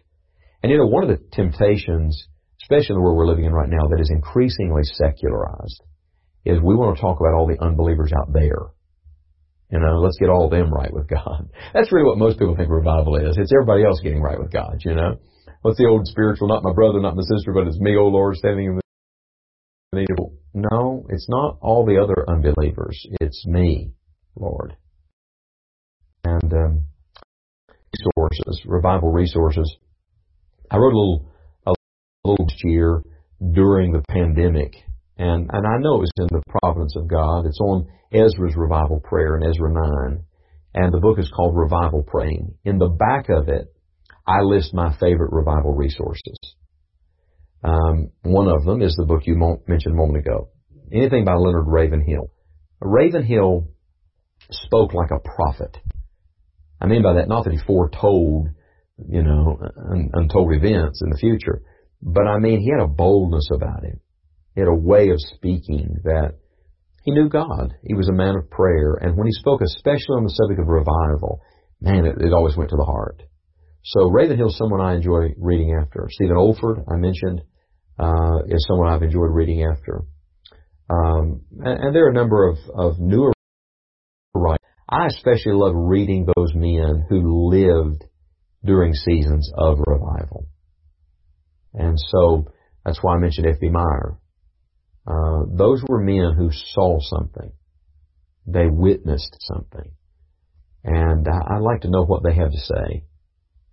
And 0.62 0.72
you 0.72 0.80
know, 0.80 0.88
one 0.88 1.04
of 1.04 1.10
the 1.10 1.24
temptations, 1.32 2.28
especially 2.62 2.96
in 2.96 2.96
the 2.96 3.02
world 3.02 3.18
we're 3.18 3.28
living 3.28 3.46
in 3.46 3.54
right 3.54 3.70
now, 3.70 3.88
that 3.89 4.02
is 4.02 4.10
increasingly 4.10 4.84
secularized, 4.84 5.82
is 6.44 6.60
we 6.60 6.76
want 6.76 6.98
to 6.98 7.02
talk 7.02 7.20
about 7.20 7.36
all 7.36 7.48
the 7.48 7.63
unbelievers 7.63 8.12
out 8.18 8.34
there. 8.34 8.74
You 9.71 9.79
know, 9.79 9.99
let's 9.99 10.17
get 10.17 10.29
all 10.29 10.45
of 10.45 10.51
them 10.51 10.73
right 10.73 10.91
with 10.91 11.08
God. 11.08 11.49
That's 11.73 11.91
really 11.91 12.08
what 12.08 12.17
most 12.17 12.39
people 12.39 12.55
think 12.55 12.69
revival 12.69 13.17
is. 13.17 13.38
It's 13.38 13.53
everybody 13.53 13.84
else 13.86 13.99
getting 14.01 14.21
right 14.21 14.39
with 14.39 14.51
God, 14.51 14.82
you 14.84 14.95
know. 14.95 15.19
What's 15.62 15.77
the 15.77 15.88
old 15.88 16.08
spiritual, 16.08 16.47
not 16.47 16.63
my 16.63 16.73
brother, 16.73 16.99
not 16.99 17.15
my 17.15 17.23
sister, 17.23 17.51
but 17.53 17.67
it's 17.67 17.79
me, 17.79 17.95
oh 17.97 18.08
Lord, 18.08 18.36
standing 18.36 18.65
in 18.65 18.79
the 19.91 19.99
need 19.99 20.10
of... 20.12 20.17
No, 20.53 21.05
it's 21.10 21.27
not 21.29 21.58
all 21.62 21.86
the 21.86 22.01
other 22.01 22.25
unbelievers. 22.27 23.05
It's 23.21 23.45
me, 23.45 23.91
Lord. 24.36 24.75
And 26.23 26.51
um, 26.51 26.86
resources, 27.93 28.63
revival 28.65 29.12
resources. 29.12 29.77
I 30.71 30.77
wrote 30.77 30.93
a 30.93 30.97
little, 30.97 31.32
a 31.67 31.73
little 32.23 32.47
year 32.63 33.03
during 33.53 33.91
the 33.91 34.03
pandemic, 34.10 34.73
and 35.19 35.49
and 35.51 35.67
I 35.67 35.77
know 35.79 36.01
it's 36.01 36.12
in 36.17 36.27
the 36.32 36.41
providence 36.62 36.95
of 36.95 37.08
God. 37.08 37.45
It's 37.45 37.60
on 37.60 37.88
Ezra's 38.12 38.55
revival 38.55 39.01
prayer 39.01 39.38
in 39.38 39.43
Ezra 39.43 39.71
nine, 39.71 40.23
and 40.73 40.93
the 40.93 41.01
book 41.01 41.19
is 41.19 41.29
called 41.36 41.55
Revival 41.55 42.03
Praying. 42.03 42.55
In 42.63 42.79
the 42.79 42.88
back 42.88 43.27
of 43.29 43.49
it, 43.49 43.67
I 44.25 44.41
list 44.41 44.73
my 44.73 44.95
favorite 44.97 45.34
revival 45.34 45.75
resources. 45.75 46.38
Um, 47.62 48.12
one 48.21 48.47
of 48.47 48.63
them 48.63 48.82
is 48.82 48.95
the 48.95 49.05
book 49.05 49.23
you 49.25 49.36
mentioned 49.67 49.93
a 49.93 49.97
moment 49.97 50.25
ago. 50.25 50.49
Anything 50.91 51.25
by 51.25 51.34
Leonard 51.34 51.67
Ravenhill. 51.67 52.32
Ravenhill 52.79 53.67
spoke 54.49 54.93
like 54.93 55.12
a 55.12 55.19
prophet. 55.19 55.77
I 56.79 56.88
mean 56.88 57.03
by 57.03 57.15
that, 57.15 57.27
not 57.27 57.43
that 57.43 57.51
he 57.51 57.60
foretold, 57.67 58.47
you 59.05 59.21
know, 59.21 59.60
un- 59.91 60.12
untold 60.13 60.53
events 60.53 61.01
in 61.03 61.10
the 61.10 61.17
future, 61.17 61.62
but 62.01 62.25
I 62.25 62.39
mean 62.39 62.62
he 62.62 62.69
had 62.71 62.82
a 62.82 62.88
boldness 62.88 63.49
about 63.53 63.84
him. 63.84 63.99
He 64.60 64.62
had 64.62 64.67
a 64.67 64.76
way 64.76 65.08
of 65.08 65.22
speaking 65.22 66.00
that 66.04 66.34
he 67.06 67.12
knew 67.12 67.30
God. 67.30 67.76
He 67.82 67.93
was 67.93 68.10
a 68.10 68.13
man 68.13 68.36
of 68.36 68.50
prayer, 68.50 68.95
and 68.95 69.15
when 69.15 69.26
he 69.26 69.32
spoke, 69.32 69.62
especially 69.62 70.17
on 70.17 70.26
the 70.26 70.32
subject 70.32 70.60
of 70.60 70.67
revival, 70.67 71.39
man, 71.80 72.06
it, 72.06 72.17
it 72.19 72.34
always 72.34 72.58
went 72.58 72.69
to 72.72 72.76
the 72.76 72.84
heart. 72.84 73.24
So 73.86 74.12
Ravenhill 74.12 74.50
is 74.50 74.58
someone 74.58 74.82
I 74.82 74.95
enjoy 74.95 75.34
reading 75.38 75.80
after. 75.82 76.10
Stephen 76.12 76.36
Olford, 76.36 76.84
I 76.91 76.98
mentioned, 76.98 77.41
uh, 77.98 78.39
is 78.50 78.65
someone 78.67 78.89
I've 78.89 79.02
enjoyed 79.02 79.30
reading 79.32 79.63
after. 79.63 80.02
Um, 80.89 81.43
and, 81.63 81.86
and, 81.86 81.95
there 81.95 82.08
are 82.08 82.10
a 82.10 82.13
number 82.13 82.50
of, 82.50 82.58
of 82.76 83.00
newer 83.00 83.32
writers. 84.36 84.60
I 84.89 85.06
especially 85.06 85.54
love 85.54 85.72
reading 85.74 86.28
those 86.36 86.54
men 86.54 87.06
who 87.08 87.50
lived 87.50 88.04
during 88.65 88.91
seasons 88.93 89.50
of 89.58 89.78
revival. 89.88 90.48
And 91.74 91.95
so 91.98 92.48
that's 92.84 93.00
why 93.02 93.15
I 93.15 93.19
mentioned 93.19 93.48
F.B. 93.48 93.69
Meyer. 93.69 94.17
Uh, 95.10 95.45
those 95.48 95.84
were 95.88 96.00
men 96.00 96.36
who 96.38 96.50
saw 96.52 97.00
something. 97.02 97.52
They 98.45 98.67
witnessed 98.69 99.36
something. 99.41 99.91
And 100.84 101.28
I'd 101.28 101.62
like 101.62 101.82
to 101.82 101.89
know 101.89 102.06
what 102.06 102.24
they 102.24 102.36
have 102.36 102.52
to 102.52 102.58
say 102.58 103.04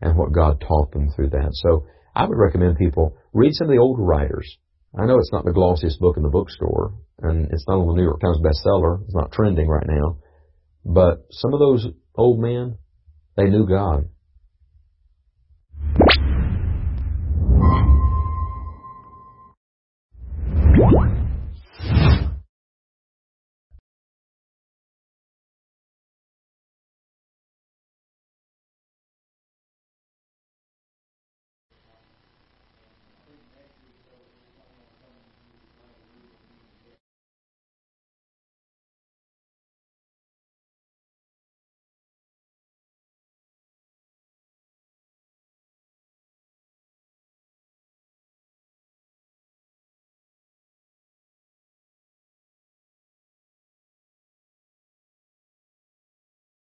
and 0.00 0.16
what 0.16 0.32
God 0.32 0.60
taught 0.60 0.92
them 0.92 1.10
through 1.14 1.30
that. 1.30 1.50
So 1.52 1.86
I 2.14 2.26
would 2.26 2.38
recommend 2.38 2.78
people 2.78 3.16
read 3.32 3.52
some 3.52 3.68
of 3.68 3.74
the 3.74 3.80
older 3.80 4.02
writers. 4.02 4.56
I 4.98 5.04
know 5.04 5.18
it's 5.18 5.32
not 5.32 5.44
the 5.44 5.52
glossiest 5.52 6.00
book 6.00 6.16
in 6.16 6.22
the 6.22 6.30
bookstore, 6.30 6.94
and 7.20 7.50
it's 7.52 7.66
not 7.68 7.78
on 7.78 7.88
the 7.88 7.94
New 7.94 8.04
York 8.04 8.20
Times 8.20 8.40
bestseller. 8.40 9.02
It's 9.04 9.14
not 9.14 9.32
trending 9.32 9.68
right 9.68 9.86
now. 9.86 10.18
But 10.84 11.26
some 11.30 11.52
of 11.52 11.60
those 11.60 11.86
old 12.14 12.40
men, 12.40 12.78
they 13.36 13.50
knew 13.50 13.66
God. 13.66 14.08